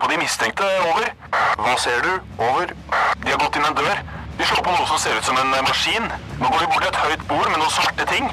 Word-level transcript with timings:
på 0.00 0.08
de 0.10 0.16
mistenkte. 0.20 0.66
Over. 0.90 1.12
Hva 1.60 1.74
ser 1.80 2.00
du? 2.04 2.12
Over. 2.40 2.72
De 3.22 3.32
har 3.32 3.40
gått 3.42 3.58
inn 3.58 3.66
en 3.68 3.76
dør. 3.76 4.00
De 4.38 4.46
slår 4.48 4.62
på 4.64 4.72
noe 4.72 4.86
som 4.88 5.00
ser 5.02 5.18
ut 5.18 5.26
som 5.26 5.36
en 5.40 5.52
eh, 5.52 5.64
maskin. 5.66 6.06
Nå 6.40 6.48
går 6.48 6.64
de 6.64 6.68
bort 6.72 6.86
til 6.86 6.92
et 6.92 7.00
høyt 7.04 7.26
bord 7.28 7.50
med 7.50 7.60
noen 7.60 7.74
svarte 7.74 8.06
ting. 8.08 8.30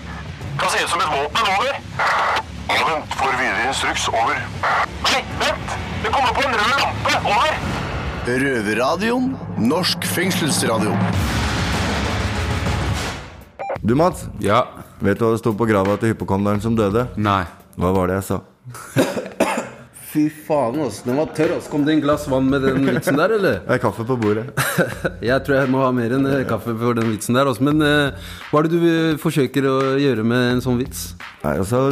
Kan 0.62 0.72
se 0.72 0.84
ut 0.84 0.94
som 0.94 1.04
et 1.04 1.12
våpen. 1.12 1.52
Over. 1.58 1.82
Vent, 2.88 3.18
får 3.20 3.36
videre 3.42 3.68
instruks. 3.68 4.08
Over. 4.14 4.40
Nei, 5.04 5.22
vent! 5.42 5.76
Det 6.04 6.14
kommer 6.14 6.32
på 6.38 6.46
en 6.48 6.56
rød 6.56 6.74
lampe. 6.86 7.20
Over. 7.34 7.60
Røverradioen. 8.28 9.30
Norsk 9.60 10.08
fengselsradio. 10.16 10.96
Du, 13.84 13.96
Mats. 13.96 14.28
Ja. 14.44 14.64
Vet 15.04 15.20
du 15.20 15.28
hva 15.28 15.36
det 15.36 15.44
sto 15.44 15.54
på 15.58 15.68
grava 15.70 16.00
til 16.00 16.16
hypokonderen 16.16 16.64
som 16.64 16.76
døde? 16.80 17.10
Nei. 17.20 17.44
Hva 17.78 17.94
var 17.94 18.10
det 18.10 18.22
jeg 18.22 18.30
sa? 18.32 18.44
Fy 20.18 20.30
faen, 20.34 20.80
ass. 20.82 21.04
Den 21.06 21.14
var 21.20 21.28
tørr. 21.38 21.52
ass. 21.60 21.68
Kom 21.70 21.84
det 21.86 21.94
en 21.94 22.00
glass 22.02 22.24
vann 22.28 22.48
med 22.50 22.64
den 22.66 22.88
vitsen 22.88 23.20
der, 23.20 23.36
eller? 23.36 23.60
Det 23.68 23.76
er 23.76 23.82
kaffe 23.84 24.02
på 24.08 24.16
bordet. 24.18 24.48
Jeg 25.30 25.44
tror 25.46 25.60
jeg 25.60 25.70
må 25.70 25.84
ha 25.84 25.92
mer 25.94 26.16
enn 26.18 26.26
eh, 26.26 26.42
kaffe 26.50 26.74
for 26.80 26.98
den 26.98 27.12
vitsen 27.12 27.38
der. 27.38 27.46
Altså. 27.52 27.68
Men 27.68 27.86
eh, 27.86 28.32
hva 28.50 28.64
er 28.64 28.66
det 28.66 28.74
du 28.74 28.88
eh, 28.90 29.20
forsøker 29.22 29.68
å 29.70 29.76
gjøre 30.02 30.26
med 30.26 30.56
en 30.56 30.64
sånn 30.66 30.82
vits? 30.82 31.12
Nei, 31.44 31.54
altså, 31.62 31.84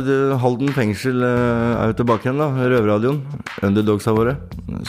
Halden 0.41 0.73
fengsel 0.73 1.21
eh, 1.21 1.75
er 1.84 1.93
jo 1.93 1.99
tilbake 2.01 2.25
igjen, 2.31 2.41
da. 2.41 2.49
Røverradioen. 2.65 3.21
Underdogsa 3.70 4.17
våre. 4.17 4.39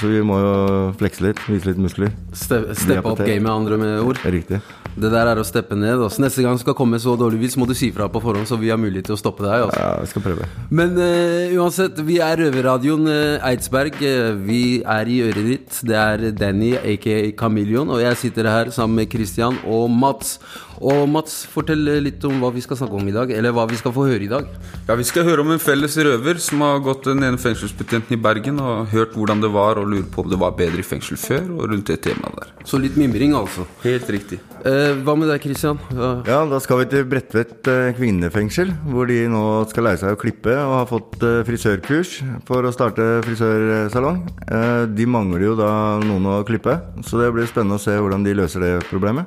Så 0.01 0.09
vi 0.15 0.25
må 0.25 0.41
jo 0.41 0.57
flekse 0.97 1.29
litt, 1.29 1.45
vise 1.53 1.69
litt 1.75 1.85
muskler. 1.91 2.17
Ste 2.33 2.65
steppe 2.73 3.05
opp 3.13 3.21
gamet, 3.21 3.53
andre 3.53 3.83
med 3.85 3.99
ord. 4.01 4.25
Riktig. 4.25 4.65
Det 4.97 5.11
der 5.13 5.29
er 5.29 5.41
å 5.41 5.45
steppe 5.45 5.77
ned. 5.77 6.01
Også. 6.01 6.23
Neste 6.25 6.45
gang 6.45 6.57
du 6.57 6.63
skal 6.63 6.77
komme 6.77 6.99
så 7.03 7.17
dårlig 7.21 7.43
vits, 7.43 7.57
må 7.61 7.69
du 7.69 7.75
si 7.77 7.91
fra 7.93 8.09
på 8.13 8.23
forhånd, 8.25 8.49
så 8.49 8.57
vi 8.61 8.71
har 8.73 8.81
mulighet 8.81 9.11
til 9.11 9.17
å 9.17 9.21
stoppe 9.21 9.45
deg. 9.45 9.67
Også. 9.69 9.81
Ja, 9.83 9.91
vi 10.01 10.11
skal 10.13 10.25
prøve. 10.25 10.49
Men 10.73 10.97
uh, 10.97 11.57
uansett, 11.61 12.01
vi 12.09 12.19
er 12.25 12.41
Røverradioen 12.41 13.11
uh, 13.11 13.49
Eidsberg. 13.51 14.01
Uh, 14.01 14.33
vi 14.49 14.63
er 14.81 15.13
i 15.13 15.19
øret 15.29 15.51
ditt. 15.53 15.81
Det 15.87 15.99
er 16.01 16.31
Danny, 16.37 16.73
aka 16.81 17.19
Chameleon, 17.37 17.93
og 17.93 18.01
jeg 18.01 18.23
sitter 18.25 18.49
her 18.51 18.73
sammen 18.75 19.03
med 19.03 19.13
Christian 19.13 19.61
og 19.69 19.91
Mats. 19.93 20.39
Og 20.85 21.07
Mats, 21.09 21.45
fortell 21.49 21.85
litt 22.05 22.25
om 22.29 22.41
hva 22.43 22.51
vi 22.55 22.61
skal 22.65 22.77
snakke 22.81 22.99
om 22.99 23.07
i 23.09 23.15
dag. 23.15 23.31
Eller 23.33 23.55
hva 23.57 23.65
vi 23.71 23.79
skal 23.81 23.95
få 23.97 24.07
høre 24.09 24.23
i 24.27 24.31
dag. 24.31 24.49
Ja, 24.89 24.95
Vi 24.97 25.05
skal 25.09 25.25
høre 25.25 25.41
om 25.45 25.51
en 25.55 25.63
felles 25.63 25.97
røver 25.97 26.39
som 26.43 26.61
har 26.65 26.79
gått 26.85 27.05
den 27.09 27.23
ene 27.25 27.39
fengselsbetjenten 27.41 28.17
i 28.17 28.21
Bergen 28.21 28.61
og 28.61 28.87
hørt 28.93 29.15
hvordan 29.17 29.41
det 29.43 29.51
var, 29.55 29.79
og 29.81 29.89
lurer 29.89 30.07
på 30.13 30.25
om 30.25 30.31
det 30.31 30.39
var 30.41 30.53
bedre 30.59 30.81
i 30.83 30.87
fengsel 30.87 31.17
før, 31.21 31.47
og 31.57 31.71
rundt 31.73 31.87
det 31.91 32.01
temaet 32.05 32.37
der. 32.41 32.53
Så 32.67 32.81
litt 32.83 32.97
mimring, 33.01 33.35
altså. 33.39 33.67
Helt 33.85 34.09
riktig. 34.13 34.41
Eh, 34.67 34.95
hva 35.07 35.15
med 35.19 35.29
deg, 35.31 35.41
Christian? 35.47 35.79
Hva? 35.93 36.11
Ja, 36.27 36.41
da 36.51 36.59
skal 36.63 36.81
vi 36.83 36.89
til 36.91 37.05
Bredtvet 37.09 37.69
eh, 37.71 37.93
kvinnefengsel, 37.97 38.73
hvor 38.91 39.07
de 39.11 39.21
nå 39.31 39.43
skal 39.71 39.89
lære 39.89 40.01
seg 40.03 40.17
å 40.17 40.21
klippe 40.21 40.55
og 40.57 40.75
har 40.81 40.89
fått 40.91 41.23
eh, 41.27 41.41
frisørkurs 41.47 42.17
for 42.49 42.67
å 42.67 42.75
starte 42.75 43.07
frisørsalong. 43.27 44.23
Eh, 44.47 44.85
De 44.97 45.07
mangler 45.07 45.49
jo 45.51 45.57
da 45.59 45.71
noen 46.03 46.27
å 46.31 46.41
klippe, 46.47 46.79
så 47.07 47.21
det 47.23 47.33
blir 47.35 47.49
spennende 47.51 47.79
å 47.79 47.83
se 47.83 47.95
hvordan 47.97 48.25
de 48.27 48.35
løser 48.39 48.65
det 48.65 48.75
problemet. 48.91 49.27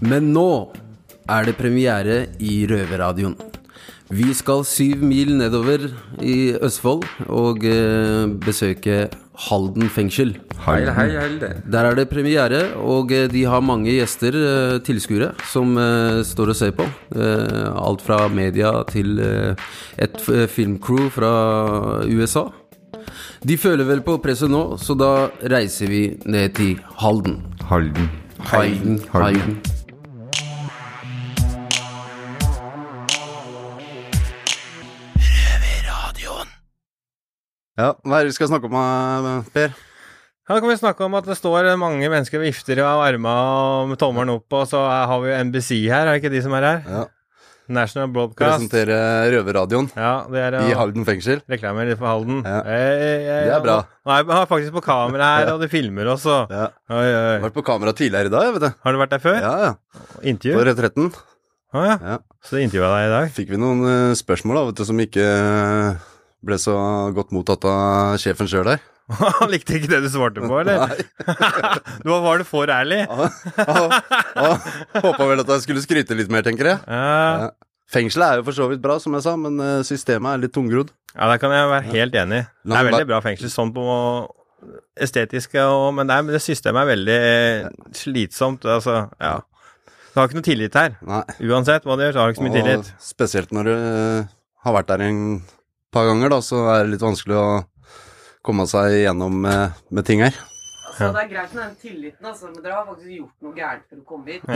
Men 0.00 0.32
nå 0.32 0.72
er 1.28 1.44
det 1.44 1.58
premiere 1.58 2.22
i 2.40 2.62
Røverradioen. 2.68 3.36
Vi 4.10 4.32
skal 4.34 4.64
syv 4.66 5.04
mil 5.06 5.36
nedover 5.38 5.84
i 6.18 6.50
Østfold 6.58 7.04
og 7.30 7.62
eh, 7.68 8.24
besøke 8.42 9.04
Halden 9.40 9.86
fengsel. 9.92 10.32
Hei, 10.64 10.80
hei, 10.90 11.06
hei. 11.14 11.50
Der 11.70 11.86
er 11.86 11.94
det 11.96 12.08
premiere, 12.10 12.64
og 12.80 13.12
eh, 13.14 13.28
de 13.30 13.44
har 13.46 13.62
mange 13.62 13.92
gjester, 13.92 14.34
eh, 14.34 14.80
tilskuere, 14.82 15.30
som 15.52 15.78
står 16.26 16.54
og 16.54 16.58
ser 16.58 16.74
på. 16.74 16.88
Alt 17.14 18.02
fra 18.02 18.24
media 18.32 18.72
til 18.90 19.20
et 19.20 20.20
filmcrew 20.50 21.06
fra 21.14 21.32
USA. 22.10 22.48
De 23.46 23.56
føler 23.56 23.86
vel 23.86 24.02
på 24.04 24.18
presset 24.20 24.50
nå, 24.50 24.64
så 24.80 24.98
da 24.98 25.12
reiser 25.54 25.92
vi 25.92 26.06
ned 26.26 26.56
til 26.58 26.80
Halden. 26.98 27.44
Halden. 27.70 28.10
Halden. 28.50 28.98
Halden. 29.14 29.60
Ja, 37.80 37.92
Hva 38.04 38.18
er 38.18 38.26
det 38.26 38.34
vi 38.34 38.36
skal 38.38 38.50
snakke 38.52 38.68
om, 38.68 38.76
eh, 38.76 39.48
Per? 39.54 39.72
Her 40.50 40.58
kan 40.58 40.68
vi 40.72 40.80
snakke 40.80 41.06
om 41.06 41.14
at 41.14 41.28
det 41.30 41.36
står 41.38 41.68
mange 41.78 42.08
mennesker 42.10 42.40
og 42.40 42.48
vifter 42.48 42.80
av 42.82 43.04
armene 43.04 43.86
med 43.92 44.00
tommelen 44.00 44.34
opp, 44.34 44.50
og 44.58 44.66
så 44.66 44.82
har 44.82 45.20
vi 45.22 45.30
jo 45.30 45.40
NBC 45.46 45.70
her, 45.86 46.08
er 46.08 46.16
det 46.16 46.22
ikke 46.24 46.32
de 46.34 46.42
som 46.42 46.56
er 46.58 46.66
her? 46.66 46.80
Ja. 46.90 47.04
National 47.70 48.10
Broadcast. 48.10 48.58
Presentere 48.58 48.96
Røverradioen 49.30 49.86
Ja, 49.94 50.24
det 50.26 50.42
er 50.42 50.56
i 50.66 50.74
Halden 50.74 51.06
fengsel. 51.06 51.38
Reklamer 51.50 51.92
for 51.94 52.10
Halden. 52.10 52.42
Ja. 52.42 52.58
Eh, 52.66 53.04
eh, 53.06 53.44
Det 53.46 53.54
er 53.54 53.62
bra. 53.62 53.76
Nå 54.04 54.10
er 54.10 54.24
jeg 54.24 54.34
har 54.40 54.48
faktisk 54.50 54.74
på 54.74 54.82
kamera 54.82 55.30
her, 55.38 55.52
og 55.54 55.62
de 55.62 55.70
filmer 55.70 56.10
også. 56.10 56.40
Ja. 56.50 56.66
Oi, 56.90 57.06
oi. 57.06 57.36
vært 57.46 57.54
på 57.54 57.64
kamera 57.70 57.94
tidligere 57.94 58.26
i 58.26 58.34
dag, 58.34 58.52
vet 58.56 58.66
du. 58.66 58.70
Har 58.82 58.96
du 58.96 58.98
vært 59.04 59.14
der 59.14 59.22
før? 59.22 59.38
Ja, 59.38 59.54
ja. 59.68 60.02
Intervju? 60.22 60.58
På 60.58 60.66
Retretten. 60.66 61.12
Å 61.70 61.86
ja. 61.86 61.96
Ja. 62.02 62.18
Så 62.42 62.58
intervjua 62.58 62.90
deg 62.96 63.06
i 63.06 63.10
dag? 63.14 63.30
Fikk 63.36 63.52
vi 63.54 63.60
noen 63.62 63.84
uh, 63.86 64.18
spørsmål 64.18 64.58
da, 64.58 64.62
vet 64.72 64.80
du, 64.80 64.86
som 64.88 65.02
ikke 65.04 65.22
eh, 65.22 66.08
ble 66.46 66.56
så 66.60 66.74
godt 67.16 67.32
mottatt 67.34 67.64
av 67.68 68.16
sjefen 68.20 68.48
sjøl 68.50 68.68
der. 68.72 68.80
Han 69.40 69.50
likte 69.50 69.74
ikke 69.76 69.90
det 69.90 70.02
du 70.04 70.08
svarte 70.12 70.42
på, 70.44 70.60
eller? 70.60 70.84
Nei. 70.86 70.98
Nå 72.06 72.20
var 72.22 72.40
du 72.40 72.46
for 72.46 72.70
ærlig. 72.70 73.00
Håpa 73.10 75.26
vel 75.26 75.42
at 75.42 75.50
jeg 75.56 75.64
skulle 75.64 75.82
skryte 75.82 76.16
litt 76.18 76.30
mer, 76.32 76.44
tenker 76.46 76.72
jeg. 76.72 76.78
Ja. 76.86 77.50
Fengselet 77.90 78.26
er 78.26 78.38
jo 78.38 78.46
for 78.46 78.54
så 78.54 78.68
vidt 78.70 78.82
bra, 78.84 79.00
som 79.02 79.16
jeg 79.18 79.24
sa, 79.26 79.32
men 79.34 79.58
eh, 79.64 79.80
systemet 79.86 80.36
er 80.36 80.42
litt 80.44 80.54
tungrodd. 80.54 80.92
ja 81.16 81.26
der 81.32 81.40
kan 81.42 81.50
jeg 81.54 81.70
være 81.72 81.88
helt 81.90 82.14
enig. 82.22 82.44
Det 82.62 82.76
er 82.78 82.86
veldig 82.86 83.08
bra 83.10 83.18
fengsel 83.24 83.50
sånn 83.50 83.72
på 83.74 83.84
estetiske 85.00 85.62
og 85.72 85.94
Men 85.96 86.04
det, 86.10 86.18
men 86.26 86.36
det 86.36 86.42
systemet 86.44 86.82
er 86.84 86.90
veldig 86.92 87.20
slitsomt. 87.96 88.66
Altså, 88.68 89.06
ja. 89.18 89.38
Du 90.10 90.18
har 90.20 90.28
ikke 90.28 90.38
noe 90.38 90.46
tillit 90.46 90.76
her. 90.78 90.94
Nei. 91.06 91.22
Uansett 91.50 91.86
hva 91.86 91.96
du 91.96 92.02
gjør, 92.04 92.14
så 92.14 92.20
har 92.22 92.30
du 92.30 92.34
ikke 92.34 92.42
så 92.42 92.46
mye 92.46 92.58
tillit. 92.58 92.92
Spesielt 93.02 93.54
når 93.56 93.70
du 93.70 93.74
eh, 93.74 94.30
har 94.66 94.76
vært 94.76 94.90
der 94.92 95.06
en 95.08 95.20
par 95.92 96.04
ganger, 96.10 96.28
da, 96.32 96.38
så 96.44 96.56
er 96.74 96.78
det 96.84 96.92
litt 96.96 97.04
vanskelig 97.04 97.36
å 97.40 97.48
komme 98.46 98.64
seg 98.70 98.86
gjennom 99.04 99.34
med, 99.44 99.62
med 99.90 100.04
ting 100.08 100.20
her. 100.24 100.34
Altså, 100.90 101.06
Det 101.14 101.20
er 101.22 101.28
greit 101.30 101.52
med 101.54 101.62
den 101.64 101.76
tilliten, 101.80 102.24
altså, 102.26 102.44
men 102.50 102.62
dere 102.64 102.74
har 102.76 102.86
faktisk 102.88 103.10
gjort 103.14 103.36
noe 103.46 103.54
gærent 103.56 103.84
for 103.88 103.96
å 103.96 104.04
komme 104.10 104.26
hit. 104.34 104.42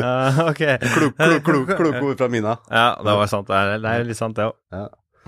ja, 0.00 0.12
ok. 0.50 0.62
Klok, 0.94 1.14
klok, 1.16 1.42
klok, 1.46 1.68
kloke 1.78 2.02
ord 2.10 2.18
fra 2.20 2.28
Mina. 2.32 2.52
Ja, 2.70 2.86
det 3.04 3.14
var 3.20 3.26
sant. 3.30 3.46
Det 3.48 3.56
er, 3.56 3.66
det 3.82 3.88
er 3.94 4.04
litt 4.10 4.18
sant, 4.20 4.36
det 4.38 4.44
òg. 4.50 4.56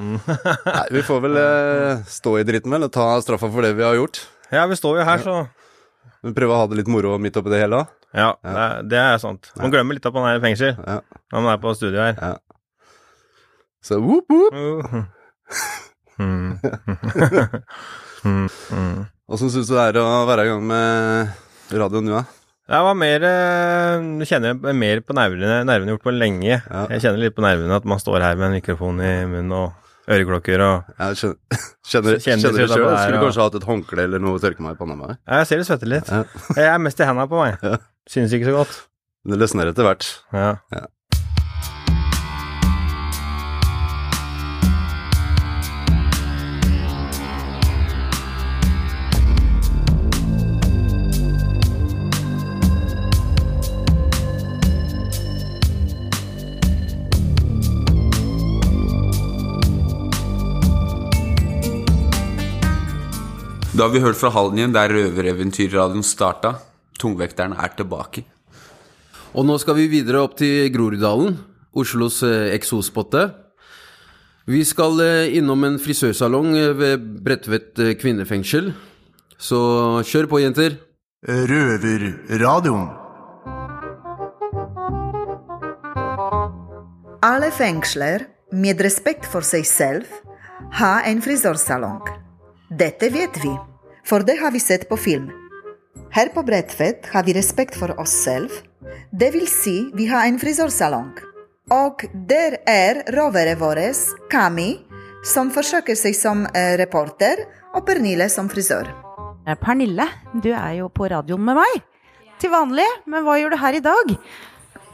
Nei, 0.03 0.87
vi 0.97 1.03
får 1.07 1.19
vel 1.27 1.35
eh, 1.39 1.93
stå 2.11 2.31
i 2.41 2.45
dritten, 2.49 2.73
vel, 2.75 2.85
og 2.89 2.93
ta 2.95 3.07
straffa 3.23 3.49
for 3.53 3.61
det 3.67 3.73
vi 3.79 3.85
har 3.87 3.95
gjort. 3.99 4.17
Ja, 4.53 4.63
vi 4.69 4.77
står 4.79 4.95
jo 5.01 5.05
her, 5.09 5.19
så 5.25 5.35
Men 6.23 6.35
prøve 6.37 6.53
å 6.55 6.61
ha 6.63 6.67
det 6.71 6.77
litt 6.83 6.91
moro 6.93 7.11
midt 7.19 7.37
oppi 7.41 7.51
det 7.53 7.61
hele. 7.65 7.77
da. 7.83 7.87
Ja, 8.13 8.29
det 8.45 8.53
er, 8.63 8.73
det 8.93 8.99
er 9.01 9.17
sant. 9.23 9.43
Man 9.59 9.73
glemmer 9.73 9.97
litt 9.97 10.07
at 10.07 10.15
man 10.15 10.27
er 10.29 10.37
i 10.37 10.43
fengsel 10.45 10.73
Ja. 10.77 10.99
når 11.33 11.41
man 11.47 11.53
er 11.55 11.61
på 11.63 11.73
studio 11.79 12.01
her. 12.05 12.15
Ja. 12.21 12.35
Så 13.83 13.99
whoop, 14.03 14.31
whoop. 14.31 14.55
Mm. 16.19 16.59
Mm. 16.59 16.59
Mm. 18.23 18.47
Åssen 19.33 19.51
syns 19.51 19.67
du 19.67 19.75
det 19.75 19.83
er 19.83 19.97
å 19.99 20.23
være 20.29 20.45
i 20.47 20.51
gang 20.53 20.61
med 20.63 21.73
radioen 21.75 22.05
nå, 22.07 22.21
da? 22.21 22.23
Jeg 22.71 22.85
var 22.87 22.95
mer 22.95 23.25
eh, 23.27 24.05
Du 24.21 24.25
kjenner 24.29 24.55
mer 24.79 25.01
på 25.03 25.17
nervene 25.19 25.57
nervene 25.67 25.97
gjort 25.97 26.05
på 26.07 26.13
lenge. 26.15 26.61
Ja. 26.61 26.85
Jeg 26.93 27.03
kjenner 27.03 27.19
litt 27.25 27.35
på 27.35 27.43
nervene 27.43 27.75
at 27.81 27.89
man 27.91 27.99
står 27.99 28.23
her 28.23 28.39
med 28.39 28.47
en 28.53 28.55
mikrofon 28.61 29.03
i 29.03 29.11
munnen 29.27 29.51
og 29.59 29.75
øreklokker 30.07 30.63
og 30.69 30.95
Jeg 30.95 31.19
kjenner, 31.21 31.43
kjenner, 31.91 32.23
Kjenner 32.23 32.55
det 32.61 32.69
sjøl. 32.71 32.87
Skulle 32.95 33.25
kanskje 33.27 33.45
hatt 33.49 33.59
et 33.59 33.69
håndkle 33.73 34.07
eller 34.07 34.23
noe 34.23 34.39
å 34.39 34.43
tørke 34.47 34.63
meg 34.65 34.79
i 34.79 34.81
panna 34.85 34.97
med. 35.03 35.19
Ja, 35.27 35.43
Jeg 35.43 35.51
ser 35.51 35.63
det 35.65 35.67
svetter 35.73 35.91
litt. 35.97 36.15
Ja. 36.15 36.23
Jeg 36.55 36.71
er 36.71 36.81
mest 36.87 37.03
i 37.03 37.11
henda 37.11 37.27
på 37.31 37.43
meg. 37.43 37.59
Ja. 37.73 37.83
Synes 38.11 38.33
ikke 38.39 38.49
så 38.53 38.57
godt. 38.61 38.79
Det 39.31 39.37
løsner 39.39 39.69
etter 39.71 39.87
hvert. 39.87 40.07
Ja. 40.35 40.49
Ja. 40.75 40.87
Da 63.73 63.87
har 63.87 63.93
vi 63.95 64.03
hørt 64.05 64.19
fra 64.21 64.29
Halden 64.29 64.59
igjen, 64.59 64.75
der 64.75 64.93
røvereventyrradioen 64.93 66.05
starta. 66.05 66.59
Tungvekteren 67.01 67.55
er 67.57 67.71
tilbake. 67.73 68.27
Og 69.33 69.47
nå 69.49 69.57
skal 69.57 69.79
vi 69.79 69.87
videre 69.89 70.21
opp 70.21 70.35
til 70.37 70.67
Groruddalen, 70.75 71.39
Oslos 71.73 72.19
eh, 72.27 72.51
eksospotte. 72.53 73.31
Vi 74.45 74.61
skal 74.69 75.01
eh, 75.01 75.39
innom 75.39 75.65
en 75.65 75.79
frisørsalong 75.81 76.53
eh, 76.53 76.75
ved 76.77 77.07
Bredtvet 77.25 77.81
kvinnefengsel. 78.03 78.75
Så 79.41 79.61
kjør 80.05 80.29
på, 80.29 80.43
jenter. 80.45 80.77
Røverradioen. 81.25 82.91
Alle 87.25 87.49
fengsler, 87.57 88.29
med 88.53 88.85
respekt 88.85 89.25
for 89.33 89.41
seg 89.41 89.65
selv, 89.65 90.05
har 90.77 91.09
en 91.09 91.25
frisørsalong. 91.25 92.22
Dette 92.73 93.11
vet 93.13 93.35
vi, 93.45 93.51
for 94.05 94.25
det 94.25 94.39
har 94.41 94.51
vi 94.51 94.61
sett 94.61 94.89
på 94.89 94.97
film. 94.97 95.27
Her 96.13 96.31
på 96.33 96.41
Bredtvet 96.43 97.05
har 97.13 97.25
vi 97.27 97.35
respekt 97.37 97.77
for 97.77 97.93
oss 98.01 98.15
selv. 98.25 98.49
Det 99.13 99.29
vil 99.35 99.45
si, 99.51 99.91
vi 99.93 100.07
har 100.09 100.25
en 100.25 100.39
frisørsalong. 100.41 101.11
Og 101.77 102.05
der 102.31 102.57
er 102.69 103.03
roveret 103.13 103.61
vårt, 103.61 104.01
Kami, 104.33 104.71
som 105.25 105.51
forsøker 105.53 105.99
seg 105.99 106.17
som 106.17 106.47
eh, 106.57 106.79
reporter, 106.81 107.45
og 107.77 107.85
Pernille 107.85 108.31
som 108.33 108.49
frisør. 108.49 108.89
Eh, 109.45 109.59
Pernille, 109.61 110.09
du 110.33 110.49
er 110.55 110.79
jo 110.79 110.89
på 110.89 111.11
radioen 111.13 111.45
med 111.45 111.61
meg. 111.61 111.85
Til 112.41 112.55
vanlig, 112.57 112.89
men 113.05 113.29
hva 113.29 113.37
gjør 113.37 113.53
du 113.53 113.61
her 113.61 113.77
i 113.77 113.85
dag? 113.85 114.17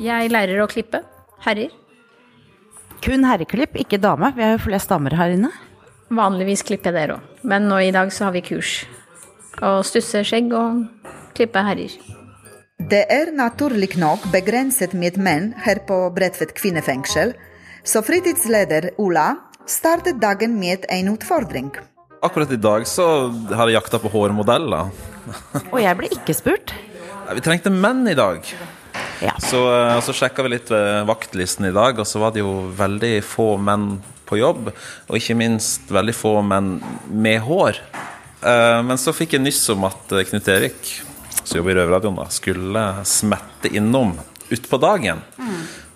Jeg 0.03 0.35
lærer 0.35 0.65
å 0.65 0.71
klippe. 0.71 1.05
Herrer. 1.47 1.71
Kun 3.07 3.23
herreklipp, 3.23 3.79
ikke 3.79 4.03
dame. 4.03 4.35
Vi 4.35 4.43
er 4.43 4.57
jo 4.57 4.67
flest 4.67 4.91
damer 4.91 5.15
her 5.15 5.39
inne. 5.39 5.55
Vanligvis 6.09 6.63
klipper 6.65 6.89
jeg 6.89 6.97
dere 6.97 7.19
òg, 7.19 7.38
men 7.43 7.69
nå 7.71 7.81
i 7.83 7.93
dag 7.95 8.13
så 8.13 8.29
har 8.29 8.37
vi 8.37 8.45
kurs. 8.47 8.83
Og 9.63 9.83
stusse 9.87 10.23
skjegg 10.27 10.53
og 10.55 10.85
klippe 11.37 11.63
herrer. 11.67 11.95
Det 12.89 13.05
er 13.11 13.33
naturlig 13.35 13.97
nok 13.99 14.29
begrenset 14.33 14.95
med 14.95 15.19
menn 15.19 15.51
her 15.65 15.83
på 15.89 15.97
Bredtvet 16.15 16.55
kvinnefengsel, 16.57 17.35
så 17.85 18.03
fritidsleder 18.07 18.93
Ola 19.03 19.33
startet 19.69 20.21
dagen 20.23 20.57
med 20.61 20.87
en 20.89 21.13
utfordring. 21.13 21.73
Akkurat 22.23 22.51
i 22.53 22.59
dag 22.59 22.87
så 22.89 23.29
har 23.51 23.69
jeg 23.69 23.79
jakta 23.79 24.01
på 24.03 24.11
hårmodeller. 24.11 24.91
Og 25.75 25.81
jeg 25.83 25.99
ble 25.99 26.11
ikke 26.15 26.35
spurt. 26.35 26.75
Vi 27.35 27.45
trengte 27.45 27.71
menn 27.71 28.07
i 28.09 28.17
dag. 28.17 28.47
Ja. 29.21 29.35
Så, 29.43 29.61
eh, 29.75 29.99
så 30.01 30.15
sjekka 30.15 30.47
vi 30.47 30.55
litt 30.55 30.71
ved 30.71 31.07
vaktlisten 31.09 31.69
i 31.69 31.75
dag, 31.75 31.99
og 31.99 32.07
så 32.07 32.23
var 32.23 32.33
det 32.33 32.45
jo 32.45 32.69
veldig 32.79 33.19
få 33.27 33.57
menn 33.61 33.99
på 34.29 34.39
jobb. 34.41 34.71
Og 35.09 35.17
ikke 35.19 35.37
minst 35.39 35.89
veldig 35.93 36.15
få 36.17 36.37
menn 36.47 36.77
med 37.09 37.41
hår. 37.47 37.81
Eh, 38.45 38.83
Men 38.87 39.01
så 39.01 39.15
fikk 39.17 39.35
jeg 39.39 39.45
nyss 39.47 39.65
om 39.75 39.89
at 39.89 40.13
eh, 40.15 40.27
Knut 40.29 40.49
Erik, 40.55 40.93
som 41.43 41.59
jobber 41.59 41.75
i 41.75 41.79
Røverradioen, 41.81 42.21
skulle 42.31 42.85
smette 43.09 43.73
innom 43.75 44.15
utpå 44.53 44.79
dagen. 44.81 45.25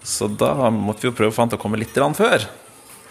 Så 0.02 0.26
da 0.28 0.70
måtte 0.74 1.04
vi 1.06 1.10
jo 1.12 1.16
prøve 1.16 1.30
å 1.30 1.36
få 1.36 1.44
han 1.44 1.52
til 1.52 1.60
å 1.60 1.62
komme 1.62 1.78
litt 1.80 1.94
før. 1.94 2.48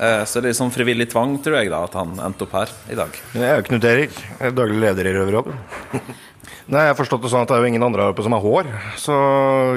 Eh, 0.01 0.23
Så 0.25 0.41
det 0.41 0.45
er 0.45 0.49
litt 0.51 0.59
sånn 0.59 0.73
frivillig 0.73 1.09
tvang, 1.13 1.37
tror 1.43 1.59
jeg, 1.61 1.69
da, 1.71 1.83
at 1.85 1.93
han 1.93 2.17
endte 2.19 2.43
opp 2.47 2.51
her 2.57 2.69
i 2.91 2.97
dag. 2.97 3.15
Jeg 3.37 3.47
er 3.47 3.61
jo 3.61 3.67
Knut 3.69 3.85
Erik, 3.85 4.17
er 4.41 4.51
daglig 4.51 4.81
leder 4.81 5.07
i 5.07 5.15
Røverradioen. 5.15 5.61
Nei, 6.71 6.83
Jeg 6.85 6.91
har 6.93 6.97
forstått 6.97 7.23
det 7.25 7.29
sånn 7.31 7.41
at 7.43 7.49
det 7.51 7.55
er 7.57 7.63
jo 7.65 7.69
ingen 7.71 7.83
andre 7.83 8.03
her 8.05 8.13
oppe 8.13 8.23
som 8.23 8.33
har 8.35 8.41
hår, 8.43 8.67
så 9.01 9.15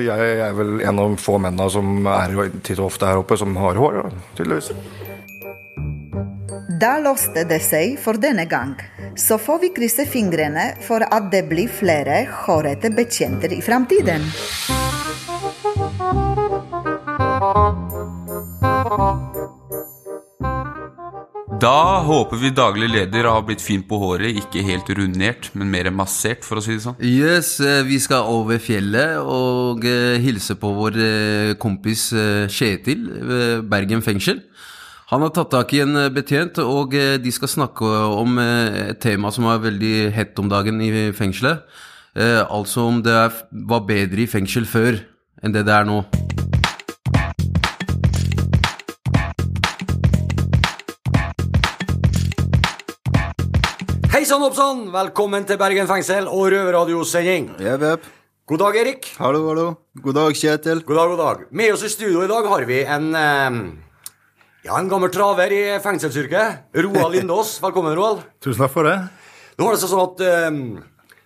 jeg 0.05 0.35
er 0.45 0.53
vel 0.55 0.77
en 0.85 1.01
av 1.03 1.15
få 1.19 1.39
mennene 1.43 1.67
som 1.73 2.07
er 2.07 2.35
titt 2.63 2.79
og 2.79 2.87
ofte 2.91 3.09
her 3.09 3.19
oppe, 3.19 3.39
som 3.41 3.57
har 3.59 3.79
hår, 3.81 3.99
tydeligvis. 4.39 4.69
Da 6.85 6.99
låste 7.01 7.47
det 7.49 7.63
seg 7.65 7.95
for 7.97 8.19
denne 8.21 8.45
gang. 8.45 8.75
Så 9.17 9.39
får 9.41 9.61
vi 9.63 9.69
krysse 9.73 10.05
fingrene 10.05 10.67
for 10.85 11.01
at 11.01 11.31
det 11.33 11.47
blir 11.49 11.71
flere 11.73 12.19
hårete 12.45 12.91
betjenter 12.93 13.55
i 13.57 13.63
framtiden. 13.65 14.27
Da 21.65 22.03
håper 22.05 22.43
vi 22.43 22.53
daglig 22.53 22.91
leder 22.93 23.31
har 23.31 23.47
blitt 23.49 23.65
fin 23.65 23.81
på 23.89 24.03
håret, 24.03 24.37
ikke 24.43 24.67
helt 24.67 24.93
rundert, 24.99 25.49
men 25.57 25.73
mer 25.73 25.89
massert, 25.89 26.45
for 26.45 26.61
å 26.61 26.67
si 26.67 26.77
det 26.77 26.85
sånn. 26.85 27.01
Yes, 27.01 27.55
eh, 27.65 27.81
vi 27.89 27.97
skal 28.03 28.29
over 28.29 28.61
fjellet 28.61 29.25
og 29.25 29.89
eh, 29.89 30.21
hilse 30.21 30.61
på 30.61 30.77
vår 30.83 31.01
eh, 31.01 31.57
kompis 31.57 32.11
Kjetil 32.53 33.09
ved 33.09 33.73
Bergen 33.73 34.05
fengsel. 34.05 34.45
Han 35.13 35.21
har 35.21 35.35
tatt 35.37 35.51
tak 35.53 35.73
i 35.77 35.83
en 35.85 35.99
eh, 36.01 36.09
betjent, 36.09 36.57
og 36.65 36.95
eh, 36.97 37.19
de 37.21 37.29
skal 37.29 37.51
snakke 37.53 37.85
om 38.17 38.39
eh, 38.41 38.95
et 38.95 39.01
tema 39.05 39.29
som 39.35 39.45
er 39.53 39.61
veldig 39.61 39.97
hett 40.17 40.41
om 40.41 40.49
dagen 40.49 40.81
i 40.81 41.11
fengselet. 41.13 41.61
Eh, 42.17 42.41
altså 42.41 42.87
om 42.89 43.03
det 43.05 43.19
var 43.69 43.85
bedre 43.85 44.25
i 44.25 44.31
fengsel 44.31 44.65
før 44.65 45.03
enn 45.45 45.53
det 45.53 45.67
det 45.69 45.77
er 45.77 45.85
nå. 45.85 46.01
Hei 54.09 54.25
sann, 54.25 54.41
oppsann! 54.41 54.87
Velkommen 54.95 55.45
til 55.45 55.61
Bergen 55.61 55.91
fengsel 55.91 56.33
og 56.33 56.49
Røverradiosending. 56.49 57.51
God 58.49 58.61
dag, 58.71 58.77
Erik. 58.81 59.13
Hallo, 59.21 59.51
hallo. 59.53 59.71
God 60.01 60.23
dag, 60.23 60.33
Kjetil. 60.33 60.81
God 60.89 60.97
dag, 60.97 61.13
god 61.13 61.27
dag. 61.27 61.49
Med 61.53 61.77
oss 61.77 61.85
i 61.85 61.93
studio 61.93 62.25
i 62.25 62.31
dag 62.31 62.49
har 62.49 62.65
vi 62.73 62.87
en 62.89 63.13
eh, 63.13 63.65
ja, 64.65 64.79
en 64.79 64.89
gammel 64.89 65.11
traver 65.13 65.53
i 65.53 65.63
fengselsyrket. 65.85 66.73
Roald 66.87 67.15
Lindås. 67.15 67.59
Velkommen, 67.65 67.93
Roald. 67.97 68.25
Tusen 68.41 68.65
takk 68.65 68.73
for 68.73 68.89
det. 68.89 68.97
Nå 69.59 69.67
var 69.67 69.77
det 69.77 69.85
sånn 69.85 70.01
at 70.03 70.23
eh, 70.25 70.57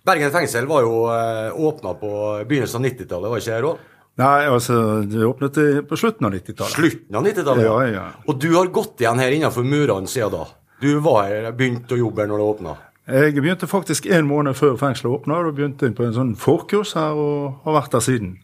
Bergen 0.08 0.32
fengsel 0.34 0.66
var 0.68 0.82
jo 0.84 1.04
eh, 1.12 1.54
åpna 1.54 1.94
på 2.00 2.10
begynnelsen 2.48 2.82
av 2.82 2.88
90-tallet, 2.90 3.30
var 3.30 3.42
ikke 3.42 3.54
det, 3.54 3.62
Roald? 3.64 3.86
Nei, 4.18 4.48
altså, 4.50 4.76
det 5.06 5.22
åpnet 5.22 5.60
på 5.86 5.96
slutten 6.00 6.26
av 6.26 6.34
90-tallet. 6.34 6.74
Slutten 6.74 7.18
av 7.20 7.28
90-tallet? 7.28 7.68
Ja, 7.68 7.76
ja. 7.94 8.06
Og 8.26 8.40
du 8.42 8.48
har 8.56 8.72
gått 8.74 8.98
igjen 9.04 9.22
her 9.22 9.36
innenfor 9.36 9.62
murene 9.62 10.10
siden 10.10 10.34
da? 10.34 10.48
Du 10.82 10.90
var 11.04 11.28
her, 11.28 11.46
begynte 11.54 11.94
å 11.94 12.00
jobbe 12.00 12.24
her 12.24 12.30
når 12.32 12.42
det 12.42 12.48
åpna? 12.48 12.74
Jeg 13.08 13.38
begynte 13.38 13.70
faktisk 13.70 14.10
en 14.12 14.26
måned 14.28 14.58
før 14.58 14.74
fengselet 14.76 15.14
åpna. 15.14 15.38
og 15.46 15.54
begynte 15.56 15.88
på 15.96 16.04
en 16.04 16.16
sånn 16.16 16.34
forkurs 16.36 16.96
her 16.98 17.16
og 17.16 17.62
har 17.64 17.78
vært 17.78 17.94
der 17.94 18.04
siden. 18.04 18.34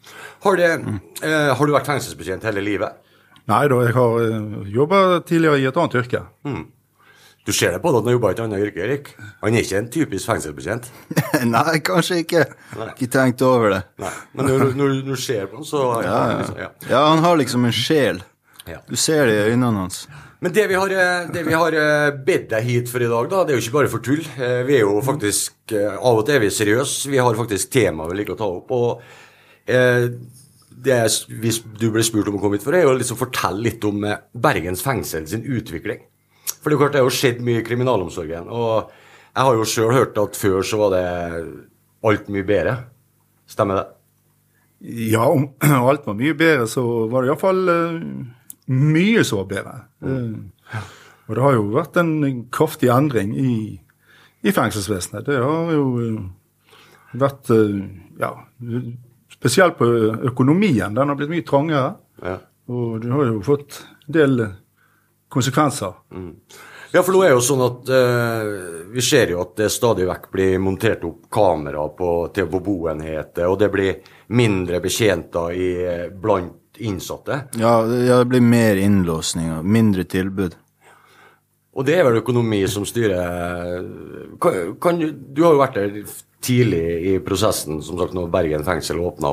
Har, 0.47 0.57
det, 0.57 0.71
eh, 1.27 1.51
har 1.53 1.67
du 1.67 1.75
vært 1.75 1.91
fengselsbetjent 1.91 2.47
hele 2.49 2.63
livet? 2.65 3.03
Nei 3.51 3.65
da, 3.69 3.81
jeg 3.85 3.93
har 3.97 4.15
uh, 4.25 4.63
jobba 4.73 5.01
tidligere 5.29 5.61
i 5.61 5.67
et 5.69 5.77
annet 5.77 5.99
yrke. 6.01 6.23
Du 7.45 7.53
ser 7.53 7.75
det 7.75 7.81
på 7.85 7.91
deg 7.93 7.99
at 7.99 8.05
han 8.05 8.09
har 8.09 8.15
jobba 8.17 8.31
i 8.31 8.37
et 8.37 8.43
annet 8.47 8.63
yrke, 8.65 8.85
Erik. 8.87 9.09
Han 9.43 9.53
er 9.59 9.67
ikke 9.67 9.81
en 9.83 9.89
typisk 9.93 10.31
fengselsbetjent. 10.31 10.87
Nei, 11.55 11.81
kanskje 11.85 12.23
ikke. 12.23 12.47
Ikke 12.95 13.11
tenkt 13.13 13.45
over 13.45 13.75
det. 13.75 13.81
Men 14.33 14.49
når, 14.79 14.95
du 15.05 15.13
ser 15.21 15.51
på 15.51 15.61
han, 15.61 15.67
så 15.69 15.83
Ja, 16.07 16.21
liksom, 16.39 16.61
ja. 16.63 16.71
ja, 16.89 17.03
han 17.11 17.21
har 17.27 17.37
liksom 17.43 17.67
en 17.69 17.77
sjel. 17.77 18.23
Du 18.89 18.97
ser 18.97 19.27
det 19.29 19.35
i 19.37 19.51
øynene 19.53 19.75
hans. 19.83 20.07
Men 20.45 20.53
det 20.57 20.65
vi 20.69 20.77
har, 20.77 20.93
eh, 20.93 21.27
det 21.33 21.43
vi 21.47 21.53
har 21.57 21.73
eh, 21.77 22.17
bedt 22.25 22.51
deg 22.51 22.65
hit 22.65 22.89
for 22.93 23.01
i 23.05 23.09
dag, 23.09 23.29
da, 23.33 23.43
det 23.45 23.55
er 23.55 23.59
jo 23.61 23.63
ikke 23.65 23.77
bare 23.79 23.93
for 23.93 24.05
tull. 24.05 24.25
Eh, 24.37 24.59
Vi 24.69 24.75
er 24.77 24.83
jo 24.85 24.99
faktisk 25.05 25.73
eh, 25.73 25.95
Av 25.97 26.21
og 26.21 26.25
til 26.27 26.37
er 26.37 26.43
vi 26.43 26.51
seriøse. 26.53 27.09
Vi 27.13 27.21
har 27.21 27.37
faktisk 27.39 27.71
tema 27.73 28.09
vi 28.11 28.19
liker 28.19 28.37
å 28.37 28.41
ta 28.41 28.49
opp. 28.49 28.73
Og 28.77 29.69
eh, 29.69 30.09
det 30.85 30.99
hvis 31.29 31.61
du 31.79 31.89
ble 31.95 32.03
spurt 32.07 32.29
om 32.31 32.39
å 32.39 32.43
komme 32.43 32.59
hit 32.59 32.67
for, 32.67 32.77
er 32.77 32.89
å 32.89 32.97
liksom 32.97 33.19
fortelle 33.21 33.63
litt 33.69 33.85
om 33.87 34.03
eh, 34.09 34.21
Bergens 34.33 34.83
fengsel 34.85 35.27
sin 35.31 35.45
utvikling. 35.47 36.03
For 36.61 36.69
det 36.69 36.75
er 36.75 36.77
jo 36.77 36.83
klart 36.83 36.97
det 36.97 37.05
har 37.05 37.17
skjedd 37.19 37.43
mye 37.45 37.61
i 37.63 37.67
kriminalomsorgen. 37.67 38.49
Og 38.53 38.91
jeg 39.35 39.47
har 39.49 39.59
jo 39.59 39.69
sjøl 39.69 39.95
hørt 39.95 40.19
at 40.21 40.39
før 40.39 40.65
så 40.67 40.81
var 40.81 40.95
det 40.95 41.05
alt 42.05 42.29
mye 42.33 42.47
bedre. 42.49 42.77
Stemmer 43.51 43.81
det? 43.81 43.87
Ja, 45.15 45.25
om 45.29 45.49
alt 45.91 46.07
var 46.07 46.19
mye 46.19 46.37
bedre, 46.37 46.69
så 46.71 46.85
var 47.13 47.25
det 47.25 47.33
iallfall 47.33 47.63
uh, 47.71 48.03
mye 48.73 49.25
så 49.25 49.45
bedre. 49.49 49.79
Uh, 50.05 50.81
og 51.25 51.37
det 51.37 51.45
har 51.45 51.57
jo 51.57 51.65
vært 51.73 51.99
en 52.01 52.15
kraftig 52.53 52.91
endring 52.93 53.33
i, 53.41 53.55
i 54.45 54.53
fengselsvesenet. 54.53 55.25
Det 55.29 55.41
har 55.41 55.73
jo 55.73 55.87
vært 57.17 57.53
uh, 57.55 57.81
Ja, 58.21 58.35
spesielt 59.45 59.77
på 59.79 59.87
økonomien. 60.31 60.95
Den 60.97 61.09
har 61.13 61.17
blitt 61.21 61.29
mye 61.33 61.45
trangere. 61.45 61.95
Ja. 62.25 62.39
Og 62.73 63.01
det 63.05 63.11
har 63.13 63.27
jo 63.29 63.43
fått 63.45 63.83
en 64.09 64.13
del 64.17 64.47
konsekvenser. 65.29 65.93
Ja, 66.95 67.03
for 67.03 67.13
nå 67.17 67.25
er 67.27 67.33
jo 67.35 67.43
sånn 67.43 67.63
at 67.65 67.89
eh, 67.91 68.51
vi 68.95 69.03
ser 69.03 69.33
jo 69.35 69.41
at 69.43 69.57
det 69.59 69.67
stadig 69.75 70.07
vekk 70.07 70.29
blir 70.33 70.61
montert 70.63 71.03
opp 71.05 71.25
kamera 71.35 71.89
på, 71.99 72.11
til 72.37 72.47
på 72.53 72.61
boenheter, 72.63 73.49
og 73.51 73.59
det 73.59 73.69
blir 73.75 73.97
mindre 74.39 74.79
betjenter 74.81 75.57
i, 75.59 75.69
eh, 75.85 76.05
blant 76.09 76.79
innsatte. 76.79 77.41
Ja, 77.59 77.81
det, 77.87 77.99
ja, 78.07 78.21
det 78.23 78.31
blir 78.31 78.47
mer 78.47 78.79
innlåsninger, 78.81 79.61
mindre 79.67 80.05
tilbud. 80.07 80.55
Og 81.75 81.83
det 81.89 81.97
er 81.99 82.07
vel 82.07 82.21
økonomi 82.23 82.61
som 82.71 82.87
styrer 82.87 83.83
kan, 84.41 84.77
kan, 84.81 84.99
du- 85.03 85.11
Du 85.35 85.43
har 85.43 85.53
jo 85.57 85.59
vært 85.65 85.75
der 85.75 85.97
tidlig 86.45 86.85
i 87.11 87.17
prosessen, 87.25 87.81
som 87.83 87.99
sagt, 88.01 88.15
når 88.17 88.29
Bergen 88.33 88.65
fengsel 88.67 89.01
åpna. 89.03 89.33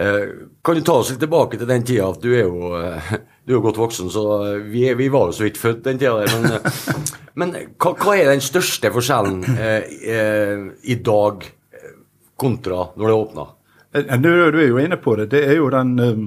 Eh, 0.00 0.22
kan 0.64 0.78
du 0.78 0.80
ta 0.86 0.94
oss 1.02 1.10
litt 1.12 1.20
tilbake 1.20 1.58
til 1.60 1.68
den 1.68 1.82
tida? 1.84 2.06
Du 2.22 2.30
er 2.32 2.46
jo, 2.46 2.70
eh, 2.78 3.10
du 3.44 3.52
er 3.52 3.58
jo 3.58 3.64
godt 3.66 3.80
voksen, 3.82 4.08
så 4.14 4.24
vi, 4.70 4.86
er, 4.88 4.94
vi 4.96 5.10
var 5.12 5.28
jo 5.28 5.36
så 5.36 5.44
vidt 5.48 5.58
født 5.60 5.82
den 5.84 5.98
tida. 6.00 6.22
Men, 6.30 6.52
eh, 6.56 7.08
men 7.40 7.52
hva, 7.76 7.92
hva 8.00 8.14
er 8.16 8.30
den 8.32 8.42
største 8.44 8.92
forskjellen 8.94 9.42
eh, 9.56 9.90
eh, 10.14 10.62
i 10.94 10.96
dag 11.04 11.44
eh, 11.74 11.92
kontra 12.40 12.86
når 12.96 13.10
det 13.12 13.18
åpna? 13.18 13.48
Eh, 13.92 14.16
Du, 14.22 14.30
du 14.54 14.58
er 14.62 14.68
jo 14.70 14.80
inne 14.80 14.96
på 15.02 15.16
det. 15.18 15.28
Det 15.34 15.44
er 15.50 15.56
jo 15.58 15.68
den 15.74 15.92
um, 15.98 16.26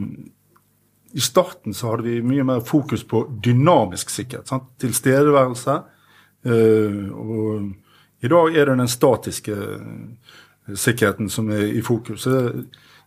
I 1.15 1.21
starten 1.23 1.73
så 1.77 1.93
hadde 1.93 2.03
vi 2.09 2.19
mye 2.25 2.43
mer 2.45 2.61
fokus 2.65 3.03
på 3.07 3.23
dynamisk 3.45 4.09
sikkerhet. 4.13 4.49
Sant? 4.51 4.69
Tilstedeværelse. 4.83 5.79
eh, 6.45 7.01
og 7.13 7.71
i 8.23 8.27
dag 8.27 8.55
er 8.55 8.65
det 8.65 8.75
den 8.79 8.87
statiske 8.87 9.51
eh, 9.51 10.75
sikkerheten 10.75 11.29
som 11.29 11.49
er 11.51 11.65
i 11.75 11.81
fokus. 11.81 12.27
Eh, 12.27 12.49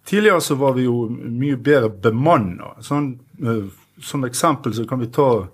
Tidligere 0.06 0.40
så 0.40 0.54
var 0.54 0.72
vi 0.76 0.84
jo 0.84 1.08
mye 1.10 1.56
bedre 1.56 1.88
bemanna. 1.90 2.76
Sånn, 2.84 3.08
eh, 3.42 3.64
som 4.02 4.26
eksempel 4.28 4.74
så 4.76 4.84
kan 4.86 5.00
vi 5.00 5.08
ta 5.10 5.48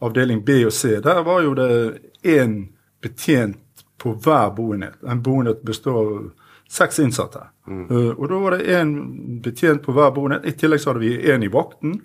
avdeling 0.00 0.44
B 0.44 0.62
og 0.64 0.72
C, 0.72 1.00
der 1.04 1.20
var 1.26 1.42
jo 1.42 1.56
det 1.58 1.98
én 2.22 2.54
betjent 3.02 3.82
på 4.00 4.14
hver 4.14 4.54
boenhet. 4.56 4.96
En 5.04 5.20
boenhet 5.22 5.60
består 5.66 5.98
av 6.00 6.30
seks 6.70 7.02
innsatte. 7.02 7.42
Mm. 7.66 7.86
og 8.16 8.24
da 8.28 8.38
var 8.42 8.56
det 8.56 8.78
én 8.78 8.94
betjent 9.42 9.82
på 9.82 9.92
hver 9.92 10.14
boenhet. 10.14 10.46
I 10.46 10.54
tillegg 10.56 10.80
så 10.80 10.90
hadde 10.90 11.04
vi 11.04 11.32
én 11.34 11.44
i 11.44 11.50
vakten. 11.52 12.00